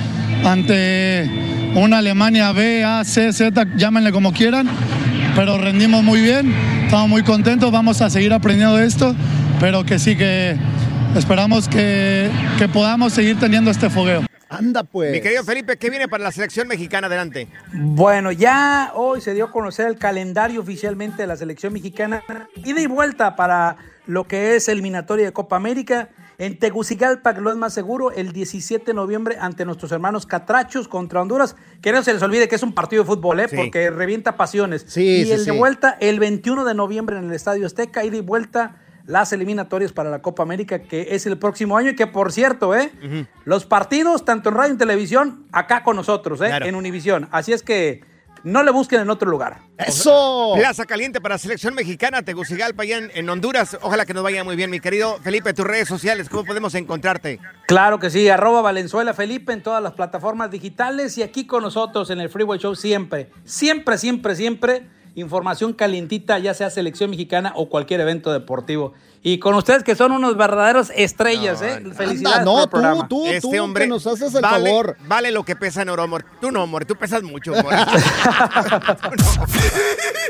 ante 0.45 1.31
una 1.75 1.99
Alemania 1.99 2.53
B, 2.53 2.85
A, 2.85 3.05
C, 3.05 3.33
Z, 3.33 3.67
llámenle 3.77 4.13
como 4.13 4.33
quieran, 4.33 4.69
pero 5.35 5.59
rendimos 5.59 6.03
muy 6.03 6.21
bien, 6.21 6.53
estamos 6.85 7.09
muy 7.09 7.23
contentos, 7.23 7.71
vamos 7.73 8.01
a 8.03 8.11
seguir 8.11 8.33
aprendiendo 8.33 8.77
de 8.77 8.87
esto, 8.87 9.14
pero 9.61 9.85
que 9.85 9.99
sí 9.99 10.16
que 10.16 10.57
esperamos 11.16 11.68
que, 11.68 12.31
que 12.59 12.68
podamos 12.68 13.12
seguir 13.12 13.38
teniendo 13.38 13.71
este 13.71 13.88
fogueo. 13.90 14.23
Anda 14.49 14.85
pues. 14.85 15.12
Mi 15.12 15.21
querido 15.23 15.45
Felipe, 15.45 15.79
¿qué 15.79 15.88
viene 15.88 16.09
para 16.09 16.25
la 16.25 16.31
selección 16.31 16.68
mexicana? 16.68 17.07
Adelante. 17.07 17.49
Bueno, 17.73 18.33
ya 18.33 18.92
hoy 18.95 19.23
se 19.23 19.33
dio 19.33 19.47
a 19.47 19.51
conocer 19.51 19.87
el 19.87 19.97
calendario 19.97 20.61
oficialmente 20.61 21.23
de 21.23 21.27
la 21.27 21.37
selección 21.37 21.73
mexicana. 21.73 22.23
Ida 22.62 22.81
y 22.81 22.87
vuelta 22.87 23.35
para 23.35 23.79
lo 24.07 24.25
que 24.25 24.57
es 24.57 24.69
eliminatoria 24.69 25.27
de 25.27 25.33
Copa 25.33 25.57
América. 25.57 26.11
En 26.38 26.59
Tegucigalpa, 26.59 27.35
que 27.35 27.41
lo 27.41 27.51
es 27.51 27.57
más 27.57 27.73
seguro, 27.73 28.11
el 28.11 28.33
17 28.33 28.87
de 28.87 28.95
noviembre 28.95 29.37
ante 29.38 29.65
nuestros 29.65 29.93
hermanos 29.93 30.27
Catrachos 30.27 30.88
contra 30.88 31.23
Honduras. 31.23 31.55
Que 31.81 31.93
no 31.93 32.03
se 32.03 32.12
les 32.12 32.23
olvide 32.23 32.49
que 32.49 32.57
es 32.57 32.62
un 32.62 32.75
partido 32.75 33.05
de 33.05 33.07
fútbol, 33.07 33.41
¿eh? 33.41 33.49
Sí. 33.49 33.57
porque 33.57 33.91
revienta 33.91 34.37
pasiones. 34.37 34.85
Sí, 34.88 35.03
y 35.03 35.25
sí, 35.27 35.33
el 35.33 35.45
de 35.45 35.53
vuelta 35.53 35.97
el 36.01 36.19
21 36.19 36.65
de 36.65 36.75
noviembre 36.75 37.19
en 37.19 37.25
el 37.25 37.33
Estadio 37.33 37.67
Azteca. 37.67 38.05
Ida 38.05 38.17
y 38.17 38.23
vuelta 38.23 38.77
las 39.07 39.33
eliminatorias 39.33 39.93
para 39.93 40.11
la 40.11 40.23
Copa 40.23 40.43
América, 40.43 40.81
que 40.81 41.09
es 41.11 41.27
el 41.27 41.38
próximo 41.38 41.77
año. 41.77 41.91
Y 41.91 41.97
que, 41.97 42.07
por 42.07 42.33
cierto, 42.33 42.75
¿eh? 42.75 42.91
los 43.45 43.67
partidos, 43.67 44.25
tanto 44.25 44.49
en 44.49 44.55
radio 44.57 44.69
y 44.71 44.73
en 44.73 44.79
televisión, 44.79 45.47
acá 45.53 45.85
con 45.85 45.97
nosotros, 45.97 46.41
¿eh? 46.41 46.47
Claro. 46.47 46.67
en 46.67 46.75
Univisión. 46.75 47.29
Así 47.31 47.53
es 47.53 47.62
que 47.62 48.03
no 48.45 48.63
le 48.63 48.71
busquen 48.71 49.01
en 49.01 49.11
otro 49.11 49.31
lugar. 49.31 49.61
¡Eso! 49.79 50.53
Plaza 50.57 50.85
caliente 50.85 51.21
para 51.21 51.39
selección 51.39 51.75
mexicana, 51.75 52.23
Tegucigalpa, 52.23 52.83
allá 52.83 52.99
en, 52.99 53.11
en 53.15 53.29
Honduras. 53.29 53.77
Ojalá 53.83 54.07
que 54.07 54.15
nos 54.15 54.23
vaya 54.23 54.45
muy 54.45 54.57
bien, 54.57 54.71
mi 54.71 54.81
querido 54.81 55.19
Felipe. 55.23 55.53
Tus 55.55 55.67
redes 55.67 55.89
sociales, 55.89 56.29
¿cómo 56.29 56.45
podemos 56.45 56.75
encontrarte? 56.75 57.41
Claro 57.67 57.99
que 57.99 58.11
sí, 58.11 58.29
arroba 58.29 58.63
Valenzuela 58.63 59.15
Felipe 59.15 59.53
en 59.53 59.63
todas 59.63 59.83
las 59.83 59.93
plataformas 59.93 60.51
digitales 60.51 61.17
y 61.19 61.23
aquí 61.23 61.47
con 61.47 61.63
nosotros 61.63 62.11
en 62.11 62.21
el 62.21 62.29
Freeway 62.29 62.59
Show 62.59 62.75
siempre, 62.75 63.31
siempre, 63.45 63.99
siempre, 63.99 64.35
siempre. 64.35 64.87
información 65.15 65.73
calientita, 65.73 66.39
ya 66.39 66.55
sea 66.55 66.71
selección 66.71 67.11
mexicana 67.11 67.53
o 67.57 67.69
cualquier 67.69 68.01
evento 68.01 68.33
deportivo. 68.33 68.95
Y 69.25 69.39
con 69.39 69.55
ustedes 69.55 69.85
que 69.85 69.95
son 69.95 70.11
unos 70.11 70.37
verdaderos 70.37 70.91
estrellas, 70.97 71.63
¿eh? 71.63 71.81
Felicidades 71.97 72.41
Anda, 72.41 72.45
no, 72.45 72.53
por 72.55 72.61
el 72.63 72.65
tú, 72.65 72.71
programa. 72.71 73.09
tú, 73.09 73.27
Este 73.27 73.41
tú, 73.41 73.63
hombre 73.63 73.85
que 73.85 73.91
nos 73.91 74.05
haces 74.07 74.35
el 74.35 74.43
vale, 74.43 74.69
favor. 74.69 74.97
Vale 75.07 75.31
lo 75.31 75.45
que 75.45 75.55
pesa 75.55 75.83
en 75.83 75.91
oro, 75.91 76.03
amor. 76.03 76.25
Tú 76.41 76.51
no, 76.51 76.63
amor. 76.63 76.85
Tú 76.87 76.97
pesas 76.97 77.23
mucho, 77.23 77.57
amor. 77.57 77.73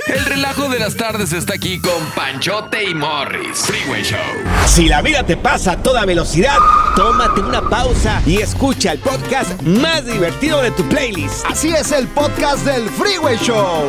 El 0.09 0.25
relajo 0.27 0.69
de 0.69 0.79
las 0.79 0.97
tardes 0.97 1.33
está 1.33 1.55
aquí 1.55 1.81
con 1.81 2.05
Panchote 2.15 2.85
y 2.85 2.95
Morris. 2.95 3.61
Freeway 3.61 4.03
Show. 4.03 4.19
Si 4.67 4.89
la 4.89 5.01
vida 5.01 5.25
te 5.25 5.37
pasa 5.39 5.73
a 5.73 5.77
toda 5.83 6.05
velocidad, 6.05 6.59
tómate 6.95 7.41
una 7.41 7.63
pausa 7.69 8.21
y 8.27 8.43
escucha 8.43 8.93
el 8.93 8.99
podcast 8.99 9.63
más 9.63 10.05
divertido 10.05 10.61
de 10.61 10.71
tu 10.73 10.83
playlist. 10.89 11.47
Así 11.47 11.71
es 11.71 11.93
el 11.93 12.09
podcast 12.09 12.67
del 12.67 12.89
Freeway 12.91 13.39
Show. 13.39 13.89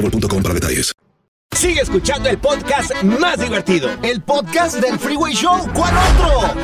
boostmobile.com 0.00 0.42
para 0.42 0.54
detalles. 0.54 0.92
Sigue 1.56 1.80
escuchando 1.80 2.28
el 2.28 2.38
podcast 2.38 2.92
más 3.02 3.40
divertido. 3.40 3.90
El 4.02 4.22
podcast 4.22 4.76
del 4.76 4.98
Freeway 4.98 5.34
Show. 5.34 5.66
¿Cuál 5.72 5.94
otro? 5.96 6.62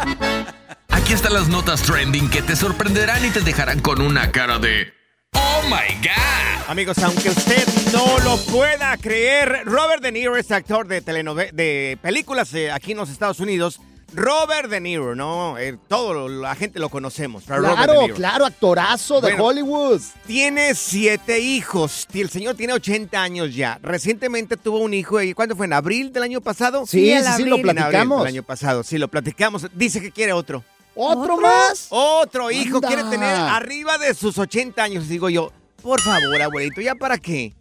Aquí 0.91 1.15
están 1.15 1.33
las 1.35 1.49
notas 1.49 1.83
trending 1.83 2.29
que 2.31 2.43
te 2.43 2.55
sorprenderán 2.55 3.25
y 3.25 3.31
te 3.31 3.41
dejarán 3.41 3.81
con 3.81 4.01
una 4.01 4.31
cara 4.31 4.59
de 4.59 4.93
¡Oh 5.33 5.63
my 5.65 5.95
God! 6.01 6.71
Amigos, 6.71 6.99
aunque 6.99 7.31
usted 7.31 7.67
no 7.93 8.21
lo 8.21 8.37
pueda 8.45 8.97
creer, 8.99 9.63
Robert 9.65 10.03
De 10.03 10.13
Niro 10.13 10.37
es 10.37 10.51
actor 10.51 10.87
de, 10.87 11.01
de 11.01 11.99
películas 12.01 12.55
eh, 12.55 12.71
aquí 12.71 12.93
en 12.93 12.99
los 12.99 13.11
Estados 13.11 13.41
Unidos. 13.41 13.81
Robert 14.15 14.69
De 14.71 14.81
Niro, 14.81 15.15
¿no? 15.15 15.59
Eh, 15.59 15.77
todo 15.89 16.29
la 16.29 16.55
gente 16.55 16.79
lo 16.79 16.89
conocemos. 16.89 17.45
pero 17.47 17.61
Robert 17.63 17.79
De 17.79 17.85
Claro, 17.85 18.03
Niro. 18.03 18.15
claro, 18.15 18.47
actorazo 18.47 19.21
de 19.21 19.31
Bueno, 19.33 19.45
Hollywood. 19.45 20.01
Tiene 20.27 20.75
siete 20.75 21.41
hijos. 21.41 22.07
Y 22.13 22.21
El 22.21 22.31
señor 22.31 22.55
tiene 22.55 22.73
80 22.73 23.23
años 23.23 23.55
ya. 23.55 23.79
Recientemente 23.83 24.57
tuvo 24.57 24.79
un 24.79 24.95
hijo. 24.95 25.21
¿y 25.21 25.35
¿Cuándo 25.35 25.57
fue? 25.57 25.67
¿En 25.67 25.73
abril 25.73 26.13
del 26.13 26.23
año 26.23 26.41
pasado? 26.41 26.87
Sí, 26.87 27.13
sí, 27.17 27.23
sí, 27.37 27.45
lo 27.45 27.57
En 27.57 27.61
abril 27.61 27.63
platicamos. 27.63 28.19
del 28.21 28.29
año 28.29 28.43
pasado, 28.43 28.83
sí, 28.83 28.99
lo 28.99 29.09
platicamos. 29.09 29.67
Dice 29.75 30.01
que 30.01 30.11
quiere 30.11 30.33
otro. 30.33 30.63
¿Otro 30.95 31.37
más? 31.41 31.87
Otro 31.91 32.51
hijo. 32.53 32.77
Anda. 32.77 32.89
Quiere 32.89 33.05
tener 33.05 33.35
arriba 33.35 33.99
de 33.99 34.15
sus 34.15 34.39
80 34.39 34.83
años. 34.83 35.09
Digo 35.09 35.29
yo, 35.29 35.53
por 35.83 36.01
favor, 36.01 36.41
abuelito, 36.41 36.81
¿ya 36.81 36.95
para 36.95 37.19
qué? 37.19 37.53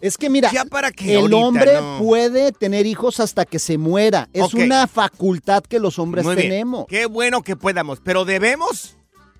Es 0.00 0.18
que 0.18 0.28
mira, 0.28 0.50
¿Ya 0.52 0.64
para 0.64 0.88
el 0.88 1.16
ahorita, 1.16 1.36
hombre 1.36 1.80
no? 1.80 1.98
puede 2.02 2.52
tener 2.52 2.86
hijos 2.86 3.18
hasta 3.20 3.44
que 3.46 3.58
se 3.58 3.78
muera. 3.78 4.28
Es 4.32 4.52
una 4.54 4.86
facultad 4.86 5.62
que 5.64 5.78
los 5.80 5.98
hombres 5.98 6.24
Muy 6.24 6.36
bien. 6.36 6.48
tenemos. 6.50 6.86
Qué 6.88 7.06
bueno 7.06 7.42
que 7.42 7.56
podamos, 7.56 8.00
pero 8.04 8.24
debemos. 8.24 8.96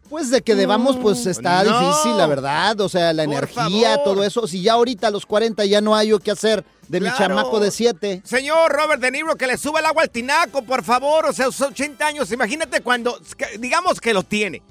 Pues 0.08 0.30
de 0.30 0.40
que 0.40 0.54
debamos, 0.54 0.96
pues 0.96 1.26
está 1.26 1.64
No. 1.64 1.80
difícil, 1.90 2.16
la 2.16 2.26
verdad. 2.28 2.80
O 2.80 2.88
sea, 2.88 3.12
la 3.12 3.24
Por 3.24 3.34
energía, 3.34 3.90
favor. 3.96 4.04
todo 4.04 4.24
eso. 4.24 4.46
Si 4.46 4.62
ya 4.62 4.74
ahorita 4.74 5.08
a 5.08 5.10
los 5.10 5.26
40 5.26 5.64
ya 5.64 5.80
no 5.80 5.96
hay 5.96 6.08
yo 6.08 6.20
qué 6.20 6.30
hacer 6.30 6.64
de 6.88 7.00
mi 7.00 7.08
chamaco 7.18 7.58
de 7.58 7.72
7. 7.72 8.22
Señor 8.24 8.70
Robert 8.70 9.00
De 9.02 9.10
Niro, 9.10 9.34
que 9.34 9.48
le 9.48 9.58
suba 9.58 9.80
el 9.80 9.86
agua 9.86 10.04
al 10.04 10.10
tinaco, 10.10 10.62
por 10.62 10.84
favor. 10.84 11.26
O 11.26 11.32
sea, 11.32 11.46
sus 11.46 11.60
80 11.60 12.06
años. 12.06 12.30
Imagínate 12.30 12.80
cuando, 12.82 13.18
digamos 13.58 14.00
que 14.00 14.14
lo 14.14 14.22
tiene. 14.22 14.62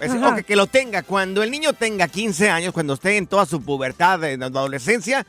Es- 0.00 0.12
o 0.14 0.34
que, 0.36 0.44
que 0.44 0.56
lo 0.56 0.66
tenga. 0.66 1.02
Cuando 1.02 1.42
el 1.42 1.50
niño 1.50 1.72
tenga 1.72 2.08
15 2.08 2.50
años, 2.50 2.72
cuando 2.72 2.94
esté 2.94 3.16
en 3.16 3.26
toda 3.26 3.46
su 3.46 3.60
pubertad, 3.62 4.22
en 4.24 4.40
la 4.40 4.46
adolescencia, 4.46 5.26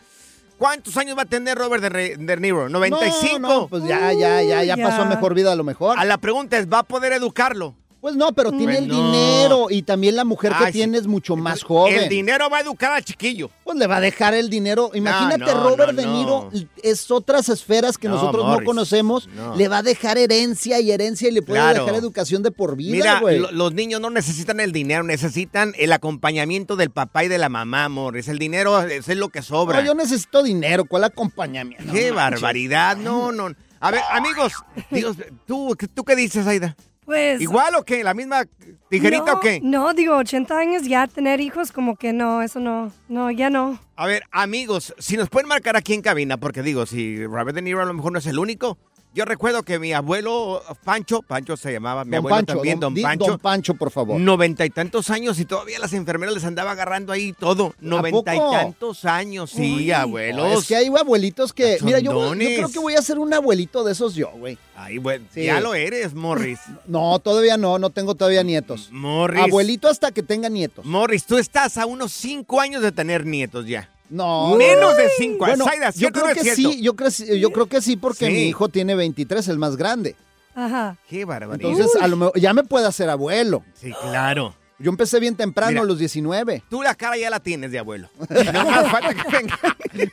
¿cuántos 0.57 0.95
años 0.97 1.17
va 1.17 1.23
a 1.23 1.25
tener 1.25 1.57
Robert 1.57 1.81
De, 1.83 1.89
Re- 1.89 2.15
De 2.17 2.37
Niro? 2.37 2.69
¿95? 2.69 3.39
No, 3.39 3.47
no, 3.47 3.67
pues 3.67 3.83
ya, 3.85 4.11
ya, 4.13 4.41
ya, 4.41 4.63
ya 4.63 4.75
pasó 4.77 5.01
a 5.01 5.05
mejor 5.05 5.33
vida 5.33 5.51
a 5.51 5.55
lo 5.55 5.63
mejor. 5.63 5.97
A 5.97 6.05
la 6.05 6.17
pregunta 6.17 6.57
es, 6.57 6.67
¿va 6.71 6.79
a 6.79 6.83
poder 6.83 7.13
educarlo? 7.13 7.75
Pues 8.01 8.15
no, 8.15 8.31
pero 8.31 8.51
tiene 8.51 8.77
el 8.77 8.87
Pues 8.87 8.97
no. 8.97 9.11
dinero 9.11 9.67
y 9.69 9.81
también 9.81 10.15
la 10.15 10.23
mujer 10.23 10.53
que 10.57 10.67
sí. 10.67 10.71
tiene 10.71 10.97
es 10.97 11.05
mucho 11.05 11.35
más 11.35 11.63
joven. 11.63 11.95
El 11.99 12.07
dinero 12.09 12.49
va 12.49 12.59
a 12.59 12.61
educar 12.61 12.93
al 12.93 13.03
chiquillo. 13.03 13.49
Pues 13.65 13.77
le 13.77 13.87
va 13.87 13.97
a 13.97 13.99
dejar 13.99 14.33
el 14.33 14.49
dinero. 14.49 14.91
Imagínate, 14.93 15.53
no, 15.53 15.69
Robert 15.69 15.93
De. 15.93 16.05
Niro 16.05 16.49
es 16.81 17.11
otras 17.11 17.49
esferas 17.49 17.97
que 17.97 18.07
No, 18.07 18.15
nosotros 18.15 18.45
no 18.45 18.63
conocemos. 18.63 19.27
no. 19.35 19.53
Le 19.57 19.67
va 19.67 19.79
a 19.79 19.83
dejar 19.83 20.17
herencia 20.17 20.79
y 20.79 20.91
herencia 20.91 21.27
y 21.27 21.31
le 21.31 21.41
puede 21.41 21.59
Claro. 21.59 21.83
dejar 21.83 21.99
educación 21.99 22.41
de 22.41 22.51
por 22.51 22.77
vida, 22.77 22.93
Mira, 22.95 23.19
güey. 23.19 23.39
lo- 23.39 23.51
los 23.51 23.73
niños 23.73 23.99
no 23.99 24.09
necesitan 24.09 24.61
el 24.61 24.71
dinero, 24.71 25.03
necesitan 25.03 25.73
el 25.77 25.91
acompañamiento 25.91 26.77
del 26.77 26.91
papá 26.91 27.25
y 27.25 27.27
de 27.27 27.37
la 27.37 27.49
mamá, 27.49 27.89
Morris. 27.89 28.29
El 28.29 28.39
dinero 28.39 28.81
es 28.81 29.07
lo 29.09 29.27
que 29.27 29.41
sobra. 29.41 29.81
No, 29.81 29.85
yo 29.85 29.93
necesito 29.93 30.41
dinero. 30.41 30.85
¿Cuál 30.85 31.03
acompañamiento? 31.03 31.91
¡Qué 31.91 32.11
barbaridad! 32.11 32.95
No, 32.95 33.33
no. 33.33 33.49
A 33.81 33.91
ver, 33.91 34.01
amigos, 34.11 34.53
Dios, 34.91 35.15
¿tú, 35.45 35.75
¿tú 35.93 36.03
qué 36.03 36.15
dices, 36.15 36.45
Aida? 36.47 36.75
Pues. 37.09 37.41
¿Igual 37.41 37.73
o 37.73 37.83
qué? 37.83 38.03
¿La 38.03 38.13
misma 38.13 38.45
tijerita 38.87 39.25
no, 39.25 39.33
o 39.33 39.39
qué? 39.39 39.59
No, 39.63 39.93
digo, 39.95 40.15
80 40.15 40.55
años 40.55 40.83
ya 40.83 41.07
tener 41.07 41.41
hijos, 41.41 41.71
como 41.71 41.95
que 41.95 42.13
no, 42.13 42.43
eso 42.43 42.59
no, 42.59 42.91
no, 43.07 43.31
ya 43.31 43.49
no. 43.49 43.79
A 43.95 44.05
ver, 44.05 44.21
amigos, 44.29 44.93
si 44.99 45.17
nos 45.17 45.27
pueden 45.27 45.49
marcar 45.49 45.75
aquí 45.75 45.95
en 45.95 46.03
cabina, 46.03 46.37
porque 46.37 46.61
digo, 46.61 46.85
si 46.85 47.25
Robert 47.25 47.55
De 47.55 47.63
Niro 47.63 47.81
a 47.81 47.85
lo 47.85 47.95
mejor 47.95 48.11
no 48.11 48.19
es 48.19 48.27
el 48.27 48.37
único. 48.37 48.77
Yo 49.11 49.25
recuerdo 49.25 49.63
que 49.63 49.79
mi 49.79 49.91
abuelo 49.91 50.61
Pancho, 50.83 51.23
Pancho 51.23 51.57
se 51.57 51.73
llamaba, 51.73 52.05
mi 52.05 52.11
Don 52.11 52.19
abuelo 52.19 52.35
Pancho, 52.35 52.53
también, 52.53 52.79
don, 52.79 52.93
di 52.93 53.01
Pancho. 53.01 53.25
Don 53.25 53.39
Pancho, 53.39 53.73
por 53.73 53.89
favor. 53.89 54.19
Noventa 54.21 54.65
y 54.65 54.69
tantos 54.69 55.09
años 55.09 55.39
y 55.39 55.45
todavía 55.45 55.79
las 55.79 55.93
enfermeras 55.93 56.35
les 56.35 56.43
andaba 56.43 56.71
agarrando 56.71 57.11
ahí 57.11 57.33
todo. 57.33 57.73
Noventa 57.79 58.35
y 58.35 58.39
tantos 58.39 59.05
años, 59.05 59.49
sí, 59.49 59.77
Uy, 59.77 59.91
abuelos. 59.91 60.59
Es 60.61 60.67
que 60.67 60.75
hay 60.75 60.87
abuelitos 60.87 61.53
que. 61.53 61.79
Mira, 61.81 61.99
yo, 61.99 62.31
creo 62.31 62.69
que 62.69 62.79
voy 62.79 62.93
a 62.93 63.01
ser 63.01 63.17
un 63.17 63.33
abuelito 63.33 63.83
de 63.83 63.93
esos 63.93 64.13
yo, 64.13 64.29
güey. 64.29 64.59
Ay, 64.75 64.99
bueno, 64.99 65.25
Sí. 65.33 65.43
ya 65.43 65.59
lo 65.59 65.73
eres, 65.73 66.13
Morris. 66.13 66.59
No, 66.87 67.19
todavía 67.19 67.57
no, 67.57 67.77
no 67.79 67.89
tengo 67.89 68.15
todavía 68.15 68.43
nietos. 68.43 68.89
Morris. 68.91 69.41
Abuelito 69.43 69.87
hasta 69.87 70.11
que 70.11 70.23
tenga 70.23 70.49
nietos. 70.49 70.85
Morris, 70.85 71.25
tú 71.25 71.37
estás 71.37 71.77
a 71.77 71.85
unos 71.85 72.11
cinco 72.11 72.61
años 72.61 72.81
de 72.81 72.91
tener 72.91 73.25
nietos 73.25 73.65
ya. 73.65 73.89
No. 74.09 74.55
Menos 74.55 74.97
de 74.97 75.09
cinco. 75.17 75.45
Bueno, 75.45 75.65
Zaida, 75.65 75.91
yo 75.91 75.97
¿cierto 75.99 76.19
o 76.19 76.23
creo 76.23 76.33
no 76.35 76.41
es 76.41 76.47
que 76.47 76.55
cierto? 76.55 76.71
sí, 76.73 76.81
yo 76.81 76.95
creo, 76.95 77.09
yo 77.37 77.51
creo 77.51 77.65
que 77.67 77.81
sí, 77.81 77.95
porque 77.95 78.25
Sí. 78.27 78.31
mi 78.31 78.43
hijo 78.47 78.69
tiene 78.69 78.95
23, 78.95 79.47
el 79.49 79.57
más 79.59 79.75
grande. 79.75 80.15
Ajá. 80.55 80.97
Qué 81.07 81.25
barbaridad. 81.25 81.69
Entonces, 81.71 82.01
a 82.01 82.07
lo 82.07 82.17
mejor, 82.17 82.39
ya 82.39 82.53
me 82.53 82.63
puede 82.63 82.87
hacer 82.87 83.09
abuelo. 83.09 83.63
Sí, 83.75 83.93
claro. 84.01 84.55
Yo 84.81 84.89
empecé 84.89 85.19
bien 85.19 85.35
temprano, 85.35 85.71
Mira. 85.71 85.81
a 85.81 85.85
los 85.85 85.99
19. 85.99 86.63
Tú 86.69 86.81
la 86.81 86.95
cara 86.95 87.17
ya 87.17 87.29
la 87.29 87.39
tienes 87.41 87.71
de 87.71 87.79
abuelo. 87.79 88.09
No 88.53 88.65
más 88.65 88.89
falta 88.89 89.13
que 89.13 89.29
venga 89.29 89.59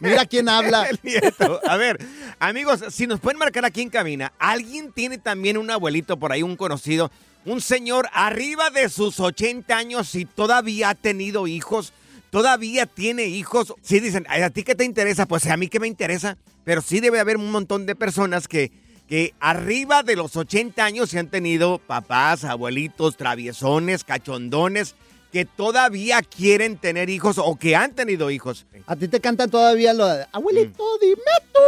Mira 0.00 0.26
quién 0.26 0.48
habla. 0.48 0.86
el 0.90 0.98
nieto. 1.02 1.60
A 1.66 1.76
ver, 1.76 1.98
amigos, 2.40 2.82
si 2.90 3.06
nos 3.06 3.20
pueden 3.20 3.38
marcar 3.38 3.64
aquí 3.64 3.80
en 3.82 3.90
cabina, 3.90 4.32
¿alguien 4.38 4.92
tiene 4.92 5.18
también 5.18 5.56
un 5.56 5.70
abuelito 5.70 6.16
por 6.16 6.32
ahí, 6.32 6.42
un 6.42 6.56
conocido? 6.56 7.10
Un 7.44 7.60
señor 7.60 8.08
arriba 8.12 8.70
de 8.70 8.88
sus 8.88 9.20
80 9.20 9.76
años 9.76 10.14
y 10.16 10.24
todavía 10.24 10.90
ha 10.90 10.94
tenido 10.96 11.46
hijos. 11.46 11.92
Todavía 12.30 12.86
tiene 12.86 13.24
hijos. 13.24 13.74
Sí 13.82 14.00
dicen, 14.00 14.26
"Ay, 14.28 14.42
¿a 14.42 14.50
ti 14.50 14.62
qué 14.62 14.74
te 14.74 14.84
interesa? 14.84 15.26
Pues 15.26 15.46
a 15.46 15.56
mí 15.56 15.68
qué 15.68 15.80
me 15.80 15.86
interesa. 15.88 16.36
Pero 16.64 16.82
sí 16.82 17.00
debe 17.00 17.20
haber 17.20 17.36
un 17.36 17.50
montón 17.52 17.86
de 17.86 17.94
personas 17.94 18.48
que, 18.48 18.72
que 19.06 19.34
arriba 19.38 20.02
de 20.02 20.16
los 20.16 20.36
80 20.36 20.84
años 20.84 21.10
se 21.10 21.18
han 21.18 21.28
tenido 21.28 21.78
papás, 21.78 22.44
abuelitos, 22.44 23.16
traviesones, 23.16 24.02
cachondones, 24.02 24.96
que 25.32 25.44
todavía 25.44 26.22
quieren 26.22 26.76
tener 26.76 27.08
hijos 27.08 27.38
o 27.38 27.56
que 27.56 27.76
han 27.76 27.94
tenido 27.94 28.30
hijos. 28.30 28.66
A 28.86 28.96
ti 28.96 29.06
te 29.06 29.20
cantan 29.20 29.50
todavía 29.50 29.92
lo 29.94 30.06
de 30.08 30.26
abuelito, 30.32 30.82
dime 31.00 31.22
tú. 31.52 31.60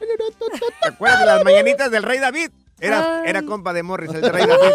¿Te 0.82 0.88
acuerdas 0.88 1.20
de 1.20 1.26
las 1.26 1.44
mañanitas 1.44 1.90
del 1.90 2.02
rey 2.02 2.18
David? 2.18 2.50
Era, 2.80 3.22
era 3.26 3.42
compa 3.42 3.72
de 3.72 3.82
Morris, 3.82 4.10
el 4.12 4.22
rey 4.28 4.46
David. 4.46 4.72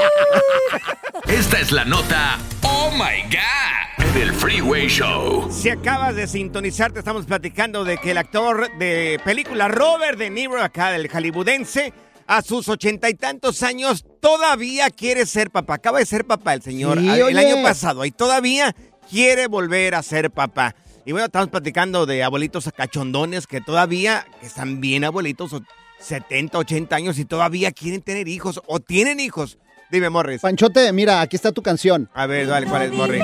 Esta 1.28 1.60
es 1.60 1.72
la 1.72 1.84
nota 1.84 2.38
Oh 2.64 2.92
My 2.92 3.24
God 3.24 3.97
del 4.14 4.34
Freeway 4.34 4.88
Show. 4.88 5.50
Si 5.52 5.70
acabas 5.70 6.16
de 6.16 6.28
sintonizar, 6.28 6.92
te 6.92 7.00
estamos 7.00 7.26
platicando 7.26 7.84
de 7.84 7.98
que 7.98 8.12
el 8.12 8.18
actor 8.18 8.70
de 8.78 9.20
película 9.24 9.68
Robert 9.68 10.18
De 10.18 10.30
Niro, 10.30 10.62
acá 10.62 10.92
del 10.92 11.10
hollywoodense, 11.10 11.94
a 12.28 12.42
sus 12.42 12.68
ochenta 12.70 13.10
y 13.10 13.14
tantos 13.14 13.64
años 13.64 14.06
todavía 14.22 14.90
quiere 14.90 15.26
ser 15.26 15.50
papá. 15.50 15.76
Acaba 15.76 16.00
de 16.00 16.06
ser 16.06 16.26
papá 16.26 16.54
el 16.54 16.62
señor 16.62 17.00
Sí, 17.00 17.08
el 17.08 17.38
año 17.38 17.64
pasado 17.64 18.06
y 18.06 18.12
todavía 18.12 18.76
quiere 19.10 19.48
volver 19.48 19.96
a 19.96 20.04
ser 20.04 20.32
papá. 20.32 20.76
Y 21.06 21.12
bueno, 21.12 21.26
estamos 21.26 21.50
platicando 21.50 22.06
de 22.06 22.24
abuelitos 22.24 22.70
cachondones 22.76 23.48
que 23.48 23.62
todavía, 23.62 24.28
están 24.42 24.82
bien 24.82 25.06
abuelitos, 25.06 25.54
o 25.54 25.62
70, 26.00 26.58
80 26.58 26.96
años 26.96 27.18
y 27.18 27.26
todavía 27.26 27.72
quieren 27.72 28.02
tener 28.02 28.28
hijos 28.28 28.62
o 28.68 28.80
tienen 28.80 29.20
hijos. 29.20 29.58
Dime, 29.90 30.10
Morris. 30.10 30.42
Panchote, 30.42 30.92
mira, 30.92 31.22
aquí 31.22 31.38
está 31.38 31.54
tu 31.54 31.62
canción. 31.62 32.10
A 32.14 32.26
ver, 32.26 32.48
dale, 32.48 32.68
¿cuál 32.68 32.82
es, 32.84 32.92
Morris? 32.92 33.24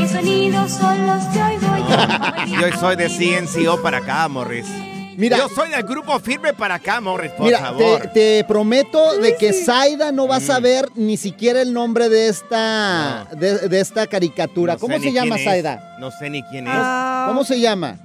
Morris. 0.00 0.10
sonidos 0.12 0.70
son 0.72 1.06
los 1.06 1.24
que 1.26 1.42
oigo 1.42 2.60
Yo 2.70 2.78
soy 2.78 2.96
de 2.96 3.08
CNCO 3.08 3.82
para 3.82 3.98
acá, 3.98 4.28
Morris. 4.28 4.66
Mira. 5.16 5.36
Yo 5.36 5.48
soy 5.50 5.68
del 5.68 5.82
grupo 5.82 6.18
firme 6.20 6.54
para 6.54 6.76
acá, 6.76 7.00
Morris, 7.00 7.30
por 7.32 7.44
Mira, 7.46 7.58
favor. 7.58 8.00
te, 8.02 8.08
te 8.40 8.44
prometo 8.44 9.18
de 9.18 9.36
que 9.36 9.52
Zaida 9.52 10.12
no 10.12 10.26
va 10.26 10.36
a 10.36 10.40
saber 10.40 10.88
ni 10.94 11.18
siquiera 11.18 11.60
el 11.60 11.74
nombre 11.74 12.08
de 12.08 12.28
esta, 12.28 13.26
de, 13.36 13.68
de 13.68 13.80
esta 13.80 14.06
caricatura. 14.06 14.74
No 14.74 14.78
¿Cómo 14.78 14.98
se 14.98 15.12
llama. 15.12 15.36
Zaida? 15.36 15.96
No 15.98 16.10
sé 16.10 16.30
ni 16.30 16.42
quién 16.44 16.66
es. 16.66 16.72
Ah, 16.74 17.26
¿Cómo 17.28 17.44
se 17.44 17.60
llama? 17.60 17.96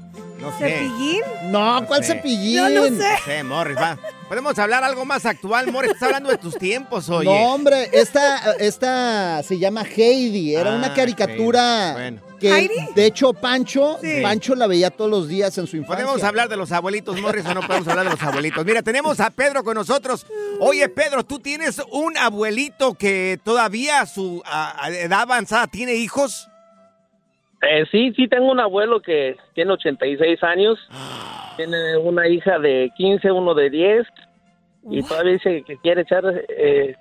No 0.42 0.52
sé. 0.58 0.68
¿Cepillín? 0.70 1.22
No, 1.52 1.86
¿cuál 1.88 2.04
sé. 2.04 2.16
cepillín? 2.16 2.56
Yo 2.58 2.70
no 2.70 2.84
sé. 2.84 2.92
No 2.92 3.26
sé, 3.26 3.44
Morris, 3.44 3.78
va. 3.78 3.98
Podemos 4.28 4.58
hablar 4.58 4.84
algo 4.84 5.06
más 5.06 5.26
actual, 5.28 5.72
Morris. 5.72 5.92
Estás 5.92 6.08
hablando 6.08 6.30
de 6.32 6.38
tus 6.38 6.58
tiempos, 6.58 7.10
oye. 7.10 7.26
No, 7.30 7.54
hombre, 7.54 7.90
esta, 7.94 8.54
esta 8.60 9.44
se 9.44 9.60
llama 9.60 9.84
Heidi. 9.84 10.56
Era 10.56 10.74
Ah, 10.74 10.78
una 10.78 10.94
caricatura 10.96 11.90
Heidi. 11.92 12.18
Bueno. 12.18 12.22
que, 12.40 12.52
¿Heidi? 12.52 12.74
de 12.96 13.06
hecho, 13.06 13.34
Pancho, 13.34 14.00
Sí. 14.02 14.22
Pancho 14.24 14.56
la 14.56 14.66
veía 14.66 14.90
todos 14.90 15.12
los 15.12 15.28
días 15.28 15.56
en 15.60 15.68
su 15.68 15.78
infancia. 15.78 16.04
¿Podemos 16.06 16.24
hablar 16.24 16.50
de 16.50 16.58
los 16.58 16.72
abuelitos, 16.72 17.22
Morris, 17.22 17.46
o 17.46 17.54
no 17.54 17.62
podemos 17.62 17.88
hablar 17.88 18.06
de 18.06 18.12
los 18.12 18.24
abuelitos? 18.24 18.66
Mira, 18.66 18.82
tenemos 18.82 19.20
a 19.20 19.30
Pedro 19.30 19.64
con 19.64 19.76
nosotros. 19.76 20.26
Oye, 20.60 20.90
Pedro, 20.90 21.24
¿tú 21.24 21.38
tienes 21.38 21.80
un 21.92 22.18
abuelito 22.18 22.96
que 22.96 23.40
todavía 23.44 24.02
a 24.02 24.06
su 24.08 24.42
a- 24.44 24.86
a 24.86 24.90
edad 24.90 25.22
avanzada 25.22 25.68
tiene 25.68 25.94
hijos? 25.94 26.50
Eh, 27.62 27.86
sí, 27.92 28.12
sí, 28.16 28.28
tengo 28.28 28.52
un 28.52 28.60
abuelo 28.60 29.02
que 29.02 29.38
tiene 29.54 29.72
86 29.74 30.42
años. 30.44 30.80
Tiene 31.56 31.98
una 31.98 32.28
hija 32.28 32.60
de 32.60 32.91
15, 32.98 33.32
uno 33.32 33.54
de 33.54 33.70
10. 33.70 34.08
Y 34.91 35.02
todavía 35.04 35.34
dice 35.34 35.63
que 35.65 35.78
quiere 35.78 36.02
echar 36.02 36.24
eh, 36.50 36.96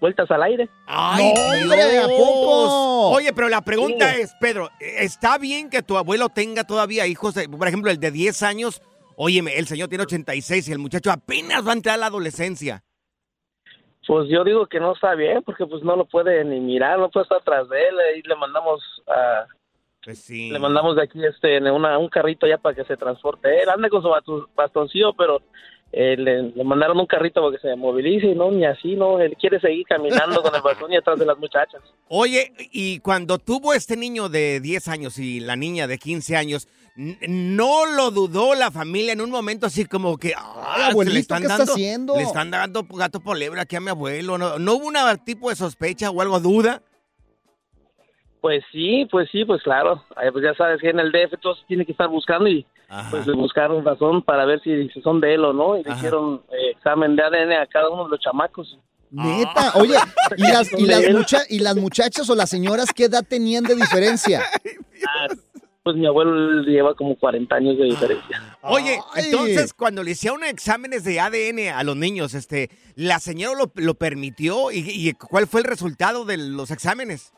vueltas 0.00 0.30
al 0.30 0.42
aire. 0.44 0.68
¡Ay, 0.86 1.32
No, 1.34 1.40
hombre, 1.62 1.98
¿a 1.98 2.06
poco? 2.06 3.08
Oye, 3.10 3.32
pero 3.32 3.48
la 3.48 3.62
pregunta 3.62 4.12
Sí. 4.14 4.20
es, 4.22 4.34
Pedro, 4.40 4.70
¿está 4.78 5.38
bien 5.38 5.68
que 5.70 5.82
tu 5.82 5.96
abuelo 5.96 6.28
tenga 6.28 6.64
todavía 6.64 7.06
hijos? 7.06 7.36
Eh, 7.36 7.48
Por 7.48 7.66
ejemplo, 7.66 7.90
el 7.90 7.98
de 7.98 8.10
10 8.10 8.42
años. 8.42 8.80
Óyeme, 9.16 9.56
el 9.58 9.66
señor 9.66 9.88
tiene 9.88 10.04
86 10.04 10.68
y 10.68 10.72
el 10.72 10.78
muchacho 10.78 11.10
apenas 11.10 11.66
va 11.66 11.70
a 11.70 11.74
entrar 11.74 11.94
a 11.94 11.98
la 11.98 12.06
adolescencia. 12.06 12.82
Pues 14.06 14.28
yo 14.28 14.44
digo 14.44 14.66
que 14.66 14.78
no 14.78 14.92
está 14.92 15.14
bien 15.16 15.42
porque 15.42 15.66
pues 15.66 15.82
no 15.82 15.96
lo 15.96 16.04
puede 16.04 16.44
ni 16.44 16.60
mirar, 16.60 16.98
no 16.98 17.10
puede 17.10 17.24
estar 17.24 17.38
atrás 17.38 17.68
de 17.68 17.88
él. 17.88 17.94
Ahí 17.98 18.22
le 18.22 18.36
mandamos 18.36 18.80
a... 19.08 19.46
Pues 20.06 20.18
sí. 20.20 20.50
Le 20.50 20.58
mandamos 20.60 20.94
de 20.96 21.02
aquí 21.02 21.18
este 21.22 21.56
en 21.56 21.66
una, 21.66 21.98
un 21.98 22.08
carrito 22.08 22.46
ya 22.46 22.56
para 22.58 22.74
que 22.76 22.84
se 22.84 22.96
transporte. 22.96 23.60
Él 23.62 23.68
anda 23.68 23.88
con 23.90 24.00
su 24.02 24.08
batu- 24.08 24.46
bastoncillo, 24.54 25.12
pero 25.14 25.42
eh, 25.92 26.16
le, 26.16 26.42
le 26.50 26.64
mandaron 26.64 26.98
un 26.98 27.06
carrito 27.06 27.42
para 27.42 27.56
que 27.56 27.60
se 27.60 27.74
movilice 27.74 28.28
y 28.28 28.34
no, 28.36 28.50
ni 28.52 28.64
así, 28.64 28.94
no. 28.94 29.18
Él 29.20 29.36
quiere 29.38 29.58
seguir 29.60 29.84
caminando 29.84 30.42
con 30.42 30.54
el 30.54 30.62
bastón 30.62 30.92
y 30.92 30.96
atrás 30.98 31.18
de 31.18 31.26
las 31.26 31.36
muchachas. 31.38 31.82
Oye, 32.08 32.52
y 32.70 33.00
cuando 33.00 33.38
tuvo 33.38 33.74
este 33.74 33.96
niño 33.96 34.28
de 34.28 34.60
10 34.60 34.88
años 34.88 35.18
y 35.18 35.40
la 35.40 35.56
niña 35.56 35.88
de 35.88 35.98
15 35.98 36.36
años, 36.36 36.68
¿no 36.94 37.84
lo 37.86 38.10
dudó 38.10 38.54
la 38.54 38.70
familia 38.70 39.12
en 39.12 39.20
un 39.20 39.30
momento 39.30 39.66
así 39.66 39.84
como 39.86 40.16
que... 40.18 40.34
ah, 40.36 40.88
abuelito, 40.90 41.10
se 41.10 41.14
le 41.14 41.20
están 41.20 41.38
¿qué 41.40 41.46
está 41.46 41.58
dando, 41.58 41.72
haciendo? 41.72 42.16
Le 42.16 42.22
están 42.22 42.50
dando 42.50 42.84
gato 42.84 43.20
por 43.20 43.36
lebre 43.36 43.60
aquí 43.60 43.76
a 43.76 43.80
mi 43.80 43.90
abuelo. 43.90 44.38
¿No, 44.38 44.58
¿No 44.58 44.74
hubo 44.74 44.86
un 44.86 44.94
tipo 45.24 45.50
de 45.50 45.56
sospecha 45.56 46.10
o 46.10 46.20
algo 46.22 46.40
duda? 46.40 46.82
Pues 48.46 48.62
sí, 48.70 49.08
pues 49.10 49.28
sí, 49.32 49.44
pues 49.44 49.60
claro. 49.64 50.04
Ay, 50.14 50.30
pues 50.30 50.44
ya 50.44 50.54
sabes 50.54 50.80
que 50.80 50.90
en 50.90 51.00
el 51.00 51.10
DF 51.10 51.40
todos 51.42 51.64
tienen 51.66 51.84
que 51.84 51.90
estar 51.90 52.06
buscando 52.08 52.48
y 52.48 52.64
pues 53.10 53.26
buscaron 53.26 53.84
razón 53.84 54.22
para 54.22 54.44
ver 54.44 54.60
si, 54.62 54.88
si 54.90 55.02
son 55.02 55.20
de 55.20 55.34
él 55.34 55.44
o 55.44 55.52
no. 55.52 55.76
Y 55.76 55.82
le 55.82 55.90
hicieron 55.92 56.42
eh, 56.52 56.70
examen 56.76 57.16
de 57.16 57.24
ADN 57.24 57.52
a 57.54 57.66
cada 57.66 57.88
uno 57.90 58.04
de 58.04 58.10
los 58.10 58.20
chamacos. 58.20 58.78
Neta, 59.10 59.72
oye, 59.74 59.96
¿y 60.36 60.42
las, 60.42 60.72
y, 60.78 60.86
las 60.86 61.10
mucha- 61.10 61.42
¿y 61.48 61.58
las 61.58 61.74
muchachas 61.76 62.30
o 62.30 62.36
las 62.36 62.48
señoras 62.48 62.92
qué 62.94 63.06
edad 63.06 63.24
tenían 63.28 63.64
de 63.64 63.74
diferencia? 63.74 64.42
Ah, 65.08 65.26
pues 65.82 65.96
mi 65.96 66.06
abuelo 66.06 66.62
lleva 66.62 66.94
como 66.94 67.16
40 67.16 67.54
años 67.54 67.76
de 67.78 67.84
diferencia. 67.84 68.56
Oye, 68.62 68.98
entonces 69.16 69.74
cuando 69.74 70.02
le 70.04 70.12
hicieron 70.12 70.42
exámenes 70.44 71.02
de 71.04 71.18
ADN 71.20 71.74
a 71.74 71.82
los 71.84 71.96
niños, 71.96 72.32
este, 72.34 72.70
¿la 72.94 73.18
señora 73.18 73.58
lo, 73.58 73.72
lo 73.74 73.94
permitió? 73.94 74.70
¿Y, 74.72 74.78
y 74.88 75.12
cuál 75.14 75.46
fue 75.48 75.60
el 75.60 75.66
resultado 75.66 76.24
de 76.24 76.36
los 76.38 76.70
exámenes? 76.70 77.32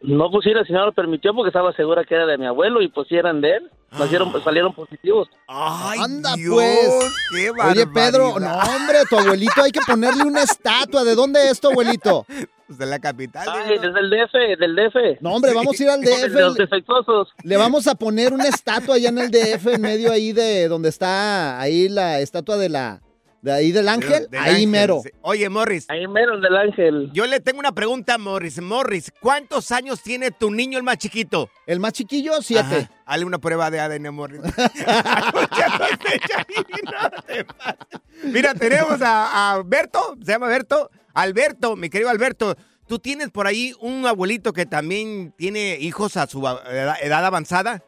No, 0.00 0.30
pues 0.30 0.44
sí, 0.44 0.50
la 0.52 0.64
señora 0.64 0.86
lo 0.86 0.92
permitió 0.92 1.34
porque 1.34 1.48
estaba 1.48 1.72
segura 1.72 2.04
que 2.04 2.14
era 2.14 2.26
de 2.26 2.38
mi 2.38 2.46
abuelo 2.46 2.80
y 2.82 2.88
pues 2.88 3.08
sí 3.08 3.16
eran 3.16 3.40
de 3.40 3.56
él. 3.56 3.70
Nacieron, 3.98 4.32
salieron 4.44 4.74
positivos. 4.74 5.28
Anda, 5.46 6.34
pues. 6.34 7.10
qué 7.30 7.50
Oye, 7.50 7.86
Pedro, 7.86 8.38
no, 8.38 8.58
hombre, 8.58 8.98
tu 9.08 9.16
abuelito 9.18 9.62
hay 9.62 9.70
que 9.72 9.80
ponerle 9.86 10.24
una 10.24 10.42
estatua. 10.42 11.04
¿De 11.04 11.14
dónde 11.14 11.48
es 11.48 11.58
tu 11.60 11.68
abuelito? 11.68 12.26
De 12.68 12.84
la 12.84 12.98
capital. 12.98 13.48
Ay, 13.50 13.78
desde 13.78 13.98
el 13.98 14.10
DF, 14.10 14.60
del 14.60 14.76
DF. 14.76 15.22
No, 15.22 15.36
hombre, 15.36 15.54
vamos 15.54 15.80
a 15.80 15.82
ir 15.82 15.88
al 15.88 16.00
De 16.02 16.28
los 16.38 16.54
DF. 16.54 16.58
defectuosos. 16.58 17.28
Le 17.42 17.56
vamos 17.56 17.86
a 17.86 17.94
poner 17.94 18.34
una 18.34 18.44
estatua 18.46 18.96
allá 18.96 19.08
en 19.08 19.16
el 19.16 19.30
DF, 19.30 19.68
en 19.68 19.80
medio 19.80 20.12
ahí 20.12 20.32
de 20.34 20.68
donde 20.68 20.90
está 20.90 21.58
ahí 21.58 21.88
la 21.88 22.20
estatua 22.20 22.58
de 22.58 22.68
la 22.68 23.00
de 23.40 23.52
ahí 23.52 23.72
del 23.72 23.88
ángel, 23.88 24.28
Del 24.30 24.40
ahí 24.40 24.50
ángel, 24.50 24.68
mero. 24.68 25.02
Oye, 25.22 25.48
Morris. 25.48 25.86
Ahí 25.88 26.06
mero, 26.08 26.34
el 26.34 26.42
del 26.42 26.56
ángel. 26.56 27.10
Yo 27.12 27.26
le 27.26 27.40
tengo 27.40 27.60
una 27.60 27.72
pregunta 27.72 28.14
a 28.14 28.18
Morris. 28.18 28.60
Morris, 28.60 29.12
¿cuántos 29.20 29.70
años 29.70 30.02
tiene 30.02 30.30
tu 30.30 30.50
niño 30.50 30.78
el 30.78 30.84
más 30.84 30.98
chiquito? 30.98 31.48
El 31.66 31.80
más 31.80 31.92
chiquillo, 31.92 32.42
siete. 32.42 32.76
Ajá. 32.76 32.90
Hazle 33.06 33.24
una 33.24 33.38
prueba 33.38 33.70
de 33.70 33.80
ADN, 33.80 34.12
Morris. 34.12 34.40
Mira, 38.24 38.54
tenemos 38.54 39.00
a, 39.02 39.52
a 39.54 39.62
Berto, 39.62 40.16
se 40.24 40.32
llama 40.32 40.48
Berto. 40.48 40.90
Alberto, 41.14 41.76
mi 41.76 41.90
querido 41.90 42.10
Alberto, 42.10 42.56
¿tú 42.86 42.98
tienes 42.98 43.30
por 43.30 43.46
ahí 43.46 43.72
un 43.80 44.06
abuelito 44.06 44.52
que 44.52 44.66
también 44.66 45.32
tiene 45.36 45.78
hijos 45.80 46.16
a 46.16 46.26
su 46.26 46.46
edad 46.46 47.24
avanzada? 47.24 47.82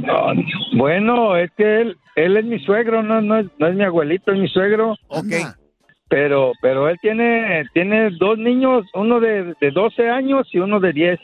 No, 0.00 0.32
bueno, 0.76 1.36
es 1.36 1.50
que 1.56 1.80
él, 1.82 1.96
él 2.16 2.36
es 2.36 2.44
mi 2.44 2.58
suegro, 2.60 3.02
no, 3.02 3.20
no, 3.20 3.38
es, 3.38 3.46
no 3.58 3.66
es 3.66 3.74
mi 3.74 3.84
abuelito, 3.84 4.32
es 4.32 4.38
mi 4.38 4.48
suegro. 4.48 4.96
Ok. 5.08 5.32
Pero, 6.08 6.52
pero 6.60 6.88
él 6.88 6.98
tiene, 7.00 7.64
tiene 7.72 8.10
dos 8.18 8.36
niños, 8.36 8.84
uno 8.94 9.20
de, 9.20 9.54
de 9.60 9.70
12 9.70 10.08
años 10.08 10.48
y 10.52 10.58
uno 10.58 10.80
de 10.80 10.92
10. 10.92 11.20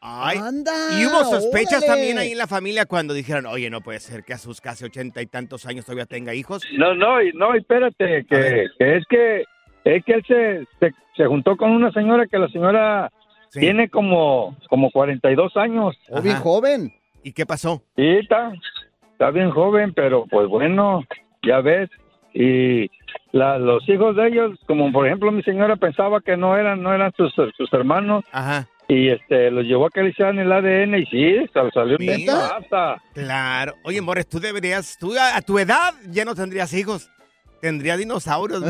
Ay, 0.00 0.38
Anda, 0.38 0.72
y 0.98 1.06
hubo 1.06 1.24
sospechas 1.24 1.82
órale. 1.82 1.86
también 1.86 2.18
ahí 2.18 2.32
en 2.32 2.38
la 2.38 2.46
familia 2.46 2.84
cuando 2.84 3.14
dijeron, 3.14 3.46
oye, 3.46 3.70
no 3.70 3.80
puede 3.80 4.00
ser 4.00 4.22
que 4.22 4.34
a 4.34 4.38
sus 4.38 4.60
casi 4.60 4.84
ochenta 4.84 5.22
y 5.22 5.26
tantos 5.26 5.64
años 5.66 5.86
todavía 5.86 6.04
tenga 6.06 6.34
hijos. 6.34 6.62
No, 6.76 6.94
no, 6.94 7.22
y- 7.22 7.32
no, 7.32 7.54
espérate, 7.54 8.26
que, 8.28 8.64
es 8.78 9.04
que 9.08 9.44
es 9.84 10.04
que 10.04 10.12
él 10.14 10.24
se, 10.26 10.66
se, 10.80 10.94
se 11.16 11.26
juntó 11.26 11.56
con 11.56 11.70
una 11.70 11.90
señora 11.92 12.26
que 12.26 12.38
la 12.38 12.48
señora 12.48 13.10
tiene 13.52 13.88
como, 13.88 14.56
como 14.68 14.90
42 14.90 15.56
años. 15.56 15.94
Oh, 16.10 16.20
bien 16.20 16.36
joven. 16.36 16.92
¿Y 17.24 17.32
qué 17.32 17.44
pasó? 17.46 17.82
Sí, 17.96 18.06
está, 18.06 18.52
está 19.12 19.30
bien 19.30 19.50
joven, 19.50 19.92
pero 19.94 20.26
pues 20.30 20.46
bueno, 20.46 21.02
ya 21.42 21.60
ves. 21.60 21.90
Y 22.32 22.90
la, 23.32 23.58
los 23.58 23.88
hijos 23.88 24.14
de 24.16 24.28
ellos, 24.28 24.58
como 24.66 24.92
por 24.92 25.06
ejemplo 25.06 25.32
mi 25.32 25.42
señora 25.42 25.74
pensaba 25.76 26.20
que 26.20 26.36
no 26.36 26.56
eran, 26.56 26.82
no 26.82 26.92
eran 26.94 27.12
sus, 27.16 27.32
sus 27.56 27.72
hermanos. 27.72 28.24
Ajá. 28.30 28.68
Y 28.86 29.08
este, 29.08 29.50
los 29.50 29.64
llevó 29.64 29.86
a 29.86 29.90
que 29.90 30.02
le 30.02 30.10
hicieran 30.10 30.38
el 30.38 30.52
ADN 30.52 30.96
y 30.98 31.06
sí, 31.06 31.36
sal- 31.54 31.70
salió 31.72 31.96
pasa. 32.26 33.00
Claro. 33.14 33.74
Oye, 33.84 34.00
Morris, 34.02 34.28
tú 34.28 34.38
deberías, 34.40 34.98
tú 35.00 35.14
a, 35.18 35.36
a 35.36 35.40
tu 35.40 35.58
edad 35.58 35.94
ya 36.10 36.24
no 36.26 36.34
tendrías 36.34 36.72
hijos. 36.74 37.10
Tendría 37.62 37.96
dinosaurios. 37.96 38.62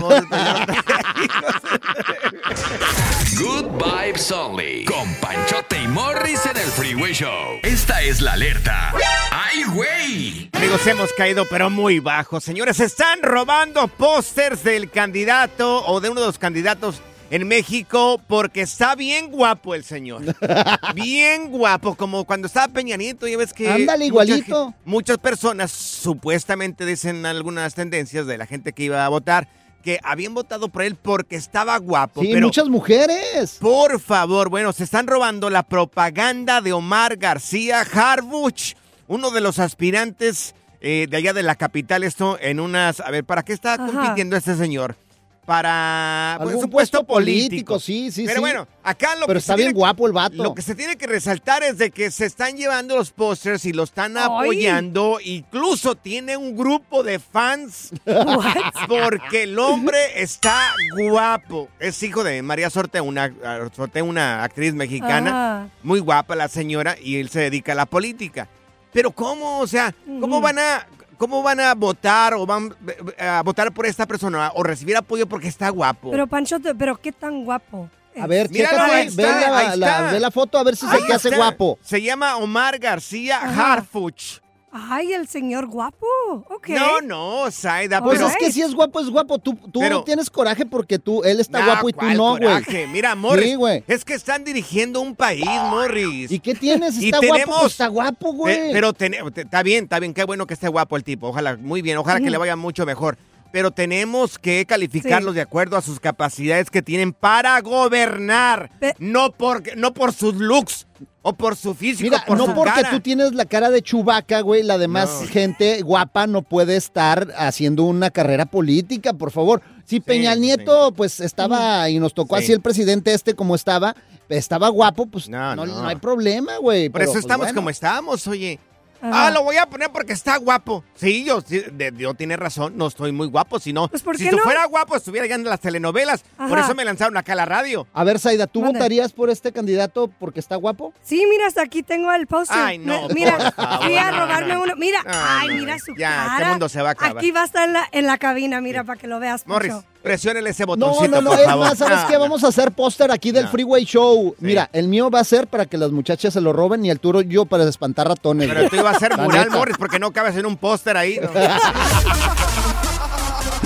Good 3.38 3.66
Vibes 3.78 4.32
Only. 4.32 4.84
Con 4.84 5.14
Panchote 5.16 5.82
y 5.82 5.88
Morris 5.88 6.44
en 6.46 6.56
el 6.56 6.66
Freeway 6.66 7.12
Show. 7.12 7.58
Esta 7.62 8.02
es 8.02 8.20
la 8.20 8.32
alerta. 8.32 8.92
¡Ay, 9.30 9.64
güey! 9.72 10.50
Amigos, 10.52 10.86
hemos 10.86 11.12
caído 11.12 11.46
pero 11.48 11.70
muy 11.70 12.00
bajo. 12.00 12.40
Señores, 12.40 12.80
están 12.80 13.22
robando 13.22 13.86
pósters 13.88 14.64
del 14.64 14.90
candidato 14.90 15.84
o 15.86 16.00
de 16.00 16.10
uno 16.10 16.20
de 16.20 16.26
los 16.26 16.38
candidatos 16.38 17.00
en 17.30 17.48
México 17.48 18.20
porque 18.26 18.62
está 18.62 18.94
bien 18.94 19.30
guapo 19.30 19.74
el 19.74 19.84
señor. 19.84 20.22
Bien 20.94 21.50
guapo, 21.50 21.94
como 21.94 22.24
cuando 22.24 22.46
estaba 22.46 22.68
Peña 22.68 22.96
Nieto, 22.96 23.26
ya 23.26 23.36
ves 23.36 23.52
que... 23.52 23.68
Ándale, 23.68 24.06
igualito. 24.06 24.72
Muchas 24.84 25.18
personas 25.18 25.72
supuestamente 25.72 26.86
dicen 26.86 27.26
algunas 27.26 27.74
tendencias 27.74 28.26
de 28.26 28.38
la 28.38 28.46
gente 28.46 28.72
que 28.72 28.84
iba 28.84 29.04
a 29.04 29.08
votar 29.08 29.48
que 29.84 30.00
habían 30.02 30.32
votado 30.34 30.68
por 30.68 30.82
él 30.82 30.96
porque 30.96 31.36
estaba 31.36 31.76
guapo. 31.76 32.22
Sí, 32.22 32.30
pero 32.32 32.46
muchas 32.46 32.68
mujeres. 32.68 33.58
por 33.60 34.00
favor, 34.00 34.48
bueno, 34.48 34.72
se 34.72 34.82
están 34.84 35.06
robando 35.06 35.50
la 35.50 35.62
propaganda 35.62 36.62
de 36.62 36.72
Omar 36.72 37.16
García 37.16 37.82
Harbuch, 37.82 38.74
uno 39.06 39.30
de 39.30 39.42
los 39.42 39.58
aspirantes 39.58 40.54
eh, 40.80 41.06
de 41.08 41.16
allá 41.18 41.32
de 41.34 41.42
la 41.42 41.54
capital, 41.54 42.02
esto 42.02 42.38
en 42.40 42.60
unas... 42.60 43.00
A 43.00 43.10
ver, 43.10 43.24
¿para 43.24 43.42
qué 43.42 43.52
está 43.52 43.74
Ajá. 43.74 43.86
compitiendo 43.86 44.36
este 44.36 44.56
señor? 44.56 44.96
Para 45.44 46.36
pues, 46.38 46.48
Algún 46.50 46.64
un 46.64 46.70
puesto 46.70 46.98
puesto 46.98 47.04
político, 47.14 47.78
sí, 47.78 48.10
sí, 48.10 48.24
Pero 48.24 48.36
sí. 48.36 48.40
bueno, 48.40 48.66
acá 48.82 49.14
lo 49.14 49.26
Pero 49.26 49.34
que 49.34 49.38
está 49.40 49.52
se 49.52 49.56
bien 49.58 49.68
tiene- 49.68 49.78
guapo 49.78 50.06
el 50.06 50.12
vato. 50.12 50.42
Lo 50.42 50.54
que 50.54 50.62
se 50.62 50.74
tiene 50.74 50.96
que 50.96 51.06
resaltar 51.06 51.62
es 51.62 51.76
de 51.78 51.90
que 51.90 52.10
se 52.10 52.24
están 52.24 52.56
llevando 52.56 52.96
los 52.96 53.10
pósters 53.10 53.64
y 53.66 53.72
lo 53.72 53.82
están 53.82 54.16
Ay. 54.16 54.24
apoyando. 54.24 55.18
Incluso 55.22 55.94
tiene 55.96 56.36
un 56.38 56.56
grupo 56.56 57.02
de 57.02 57.18
fans 57.18 57.90
porque 58.88 59.42
el 59.44 59.58
hombre 59.58 59.98
está 60.22 60.72
guapo. 61.08 61.68
Es 61.78 62.02
hijo 62.02 62.24
de 62.24 62.42
María 62.42 62.70
Sorte, 62.70 63.00
una, 63.00 63.32
Sorte, 63.74 64.02
una 64.02 64.42
actriz 64.44 64.74
mexicana. 64.74 65.30
Ah. 65.34 65.68
Muy 65.82 66.00
guapa 66.00 66.34
la 66.36 66.48
señora 66.48 66.96
y 67.02 67.16
él 67.16 67.28
se 67.28 67.40
dedica 67.40 67.72
a 67.72 67.74
la 67.74 67.86
política. 67.86 68.48
Pero 68.92 69.10
¿cómo? 69.10 69.58
O 69.58 69.66
sea, 69.66 69.94
¿cómo 70.20 70.40
van 70.40 70.58
a... 70.58 70.86
¿Cómo 71.18 71.42
van 71.42 71.60
a 71.60 71.74
votar 71.74 72.34
o 72.34 72.46
van 72.46 72.74
eh, 73.18 73.24
a 73.26 73.42
votar 73.42 73.72
por 73.72 73.86
esta 73.86 74.06
persona 74.06 74.50
o 74.54 74.62
recibir 74.62 74.96
apoyo 74.96 75.26
porque 75.26 75.48
está 75.48 75.68
guapo? 75.70 76.10
Pero 76.10 76.26
Pancho, 76.26 76.56
pero 76.78 76.96
qué 76.96 77.12
tan 77.12 77.44
guapo. 77.44 77.88
A 78.20 78.26
ver, 78.28 78.48
Míralo, 78.48 78.76
chécate, 78.78 78.92
ahí 78.92 79.08
ve 79.16 79.22
está, 79.24 79.40
la, 79.50 79.58
ahí 79.58 79.78
la- 79.78 79.86
está. 79.88 80.12
ve 80.12 80.20
la 80.20 80.30
foto 80.30 80.58
a 80.58 80.62
ver 80.62 80.76
si 80.76 80.86
Ahí 80.86 81.00
se 81.00 81.06
te 81.06 81.12
hace 81.14 81.30
guapo. 81.36 81.78
Se 81.82 82.00
llama 82.00 82.36
Omar 82.36 82.78
García 82.78 83.38
Ajá. 83.42 83.72
Harfuch. 83.74 84.40
Ay, 84.76 85.12
el 85.12 85.28
señor 85.28 85.66
guapo. 85.66 86.04
Ok. 86.50 86.70
No, 86.70 87.00
no, 87.00 87.48
Saida, 87.52 88.02
Pues 88.02 88.18
pero... 88.18 88.28
es 88.28 88.36
que 88.36 88.50
si 88.50 88.60
es 88.60 88.74
guapo, 88.74 88.98
es 89.00 89.08
guapo. 89.08 89.38
Tú, 89.38 89.54
tú 89.72 89.78
Pero- 89.78 90.02
tienes 90.02 90.28
coraje 90.28 90.66
porque 90.66 90.98
tú, 90.98 91.22
él 91.22 91.38
está 91.38 91.60
Nah, 91.60 91.66
guapo 91.66 91.88
y 91.90 91.92
tú 91.92 91.98
¿cuál 92.00 92.16
no, 92.16 92.30
güey. 92.30 92.42
coraje? 92.42 92.86
Mira, 92.88 93.14
Morris, 93.14 93.50
Sí, 93.50 93.54
güey. 93.54 93.84
es 93.86 94.04
que 94.04 94.14
están 94.14 94.42
dirigiendo 94.42 95.00
un 95.00 95.14
país, 95.14 95.44
Morris. 95.70 96.32
¿Y 96.32 96.40
qué 96.40 96.54
tienes? 96.56 96.96
Y 97.00 97.06
Está 97.06 97.18
guapo, 97.18 97.34
tenemos- 97.34 97.60
pues 97.60 97.72
está 97.72 97.86
guapo, 97.86 98.32
güey. 98.32 98.56
Pe- 98.56 98.70
Pero 98.72 98.88
está 99.36 99.62
bien, 99.62 99.84
está 99.84 100.00
bien, 100.00 100.12
qué 100.12 100.24
bueno 100.24 100.44
que 100.46 100.54
esté 100.54 100.66
guapo 100.66 100.96
el 100.96 101.04
tipo. 101.04 101.28
Ojalá, 101.28 101.56
muy 101.56 101.80
bien, 101.80 101.96
ojalá 101.98 102.18
que 102.20 102.30
le 102.30 102.36
vaya 102.38 102.56
mucho 102.56 102.84
mejor. 102.84 103.16
Pero 103.52 103.70
tenemos 103.70 104.40
que 104.40 104.66
calificarlos 104.66 105.36
de 105.36 105.40
acuerdo 105.42 105.76
a 105.76 105.82
sus 105.82 106.00
capacidades 106.00 106.68
que 106.70 106.82
tienen 106.82 107.12
para 107.12 107.60
gobernar. 107.60 108.72
No 108.98 109.30
por, 109.30 109.76
no 109.76 109.94
por 109.94 110.12
sus 110.12 110.34
looks 110.34 110.88
o 111.26 111.32
por 111.32 111.56
su 111.56 111.74
físico, 111.74 112.02
Mira, 112.10 112.22
por 112.26 112.36
no 112.36 112.44
su 112.44 112.54
porque 112.54 112.70
cara. 112.82 112.90
tú 112.90 113.00
tienes 113.00 113.32
la 113.34 113.46
cara 113.46 113.70
de 113.70 113.80
chubaca, 113.80 114.42
güey, 114.42 114.62
la 114.62 114.76
demás 114.76 115.08
No. 115.22 115.26
gente 115.28 115.80
guapa 115.80 116.26
no 116.26 116.42
puede 116.42 116.76
estar 116.76 117.32
haciendo 117.38 117.84
una 117.84 118.10
carrera 118.10 118.44
política, 118.44 119.14
por 119.14 119.30
favor. 119.30 119.62
Si 119.86 120.00
Peña 120.00 120.34
Nieto, 120.34 120.92
pues 120.92 121.20
estaba 121.20 121.88
y 121.88 121.98
nos 121.98 122.12
tocó 122.12 122.36
Sí. 122.36 122.44
así 122.44 122.52
el 122.52 122.60
presidente 122.60 123.14
este 123.14 123.32
como 123.34 123.54
estaba, 123.54 123.96
estaba 124.28 124.68
guapo, 124.68 125.06
pues 125.06 125.28
no, 125.30 125.56
no. 125.56 125.64
no 125.64 125.86
hay 125.86 125.96
problema, 125.96 126.58
güey. 126.58 126.90
Por 126.90 127.00
pero, 127.00 127.04
eso 127.04 127.12
pues, 127.14 127.24
estamos 127.24 127.46
bueno. 127.46 127.56
como 127.56 127.70
estamos, 127.70 128.26
oye. 128.26 128.60
Ajá. 129.04 129.26
Ah, 129.26 129.30
lo 129.30 129.42
voy 129.44 129.56
a 129.56 129.66
poner 129.66 129.90
porque 129.90 130.12
está 130.12 130.36
guapo. 130.38 130.82
Sí, 130.94 131.24
yo, 131.24 131.40
sí, 131.40 131.62
de- 131.72 131.92
yo 131.96 132.14
tiene 132.14 132.36
razón, 132.36 132.74
no 132.76 132.86
estoy 132.86 133.12
muy 133.12 133.26
guapo, 133.28 133.58
sino 133.60 133.88
Pues, 133.88 134.02
¿por 134.02 134.16
si 134.16 134.28
no? 134.30 134.38
fuera 134.38 134.64
guapo 134.66 134.96
estuviera 134.96 135.26
ya 135.26 135.34
en 135.34 135.44
las 135.44 135.60
telenovelas. 135.60 136.24
Por 136.36 136.58
eso 136.58 136.74
me 136.74 136.84
lanzaron 136.84 137.16
acá 137.16 137.32
a 137.34 137.36
la 137.36 137.44
radio. 137.44 137.86
A 137.92 138.02
ver, 138.04 138.18
Zaida, 138.18 138.46
¿tú 138.46 138.62
votarías 138.62 139.12
por 139.12 139.30
este 139.30 139.52
candidato 139.52 140.08
porque 140.18 140.40
está 140.40 140.56
guapo? 140.56 140.94
Sí, 141.02 141.24
mira, 141.30 141.46
hasta 141.46 141.62
aquí 141.62 141.82
tengo 141.82 142.10
el 142.12 142.26
póster. 142.26 142.56
Ay, 142.58 142.78
no, 142.78 143.08
Me- 143.08 143.14
Mira, 143.14 143.52
favor, 143.52 143.84
fui 143.84 143.96
a 143.96 144.10
robarme 144.10 144.54
no. 144.54 144.62
uno. 144.62 144.74
Mira, 144.76 144.98
ay, 145.06 145.48
no, 145.48 145.54
mira 145.54 145.78
su 145.78 145.94
ya, 145.96 146.08
cara. 146.10 146.36
este 146.38 146.48
mundo 146.50 146.68
se 146.68 146.80
va 146.82 146.88
a 146.88 146.92
acabar. 146.92 147.18
Aquí 147.18 147.30
va 147.30 147.42
a 147.42 147.44
estar 147.44 147.66
en 147.68 147.72
la, 147.74 147.88
en 147.92 148.06
la 148.06 148.18
cabina, 148.18 148.60
mira, 148.60 148.84
para 148.84 148.98
que 148.98 149.06
lo 149.06 149.20
veas, 149.20 149.46
Morris, 149.46 149.72
Poncho. 149.72 149.88
Presiónele 150.04 150.50
ese 150.50 150.62
No, 150.62 150.68
botoncito, 150.68 151.08
no, 151.08 151.20
no, 151.22 151.30
por 151.30 151.40
es 151.40 151.46
favor. 151.46 151.66
más, 151.68 151.78
¿sabes 151.78 152.02
No, 152.02 152.06
qué? 152.06 152.12
no. 152.14 152.20
Vamos 152.20 152.44
a 152.44 152.48
hacer 152.48 152.70
póster 152.70 153.10
aquí 153.10 153.32
del 153.32 153.46
No. 153.46 153.50
Freeway 153.50 153.84
Show. 153.84 154.36
Mira, 154.38 154.70
el 154.72 154.86
mío 154.86 155.10
va 155.10 155.18
a 155.20 155.24
ser 155.24 155.48
para 155.48 155.66
que 155.66 155.76
las 155.78 155.90
muchachas 155.90 156.32
se 156.34 156.40
lo 156.40 156.52
roben 156.52 156.84
y 156.84 156.90
el 156.90 157.00
tuyo 157.00 157.22
yo 157.22 157.46
para 157.46 157.64
espantar 157.64 158.06
ratones. 158.06 158.48
Pero 158.48 158.68
tú 158.70 158.76
ibas 158.76 159.02
a 159.02 159.08
La 159.08 159.16
mural. 159.16 159.50
Morris, 159.50 159.76
porque 159.78 159.98
no 159.98 160.12
cabes 160.12 160.36
en 160.36 160.46
un 160.46 160.56
póster 160.56 160.96
ahí. 160.96 161.18
¿no? 161.20 161.30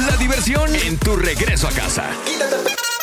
La 0.06 0.16
diversión 0.16 0.74
en 0.74 0.96
tu 0.98 1.16
regreso 1.16 1.68
a 1.68 1.72
casa. 1.72 2.04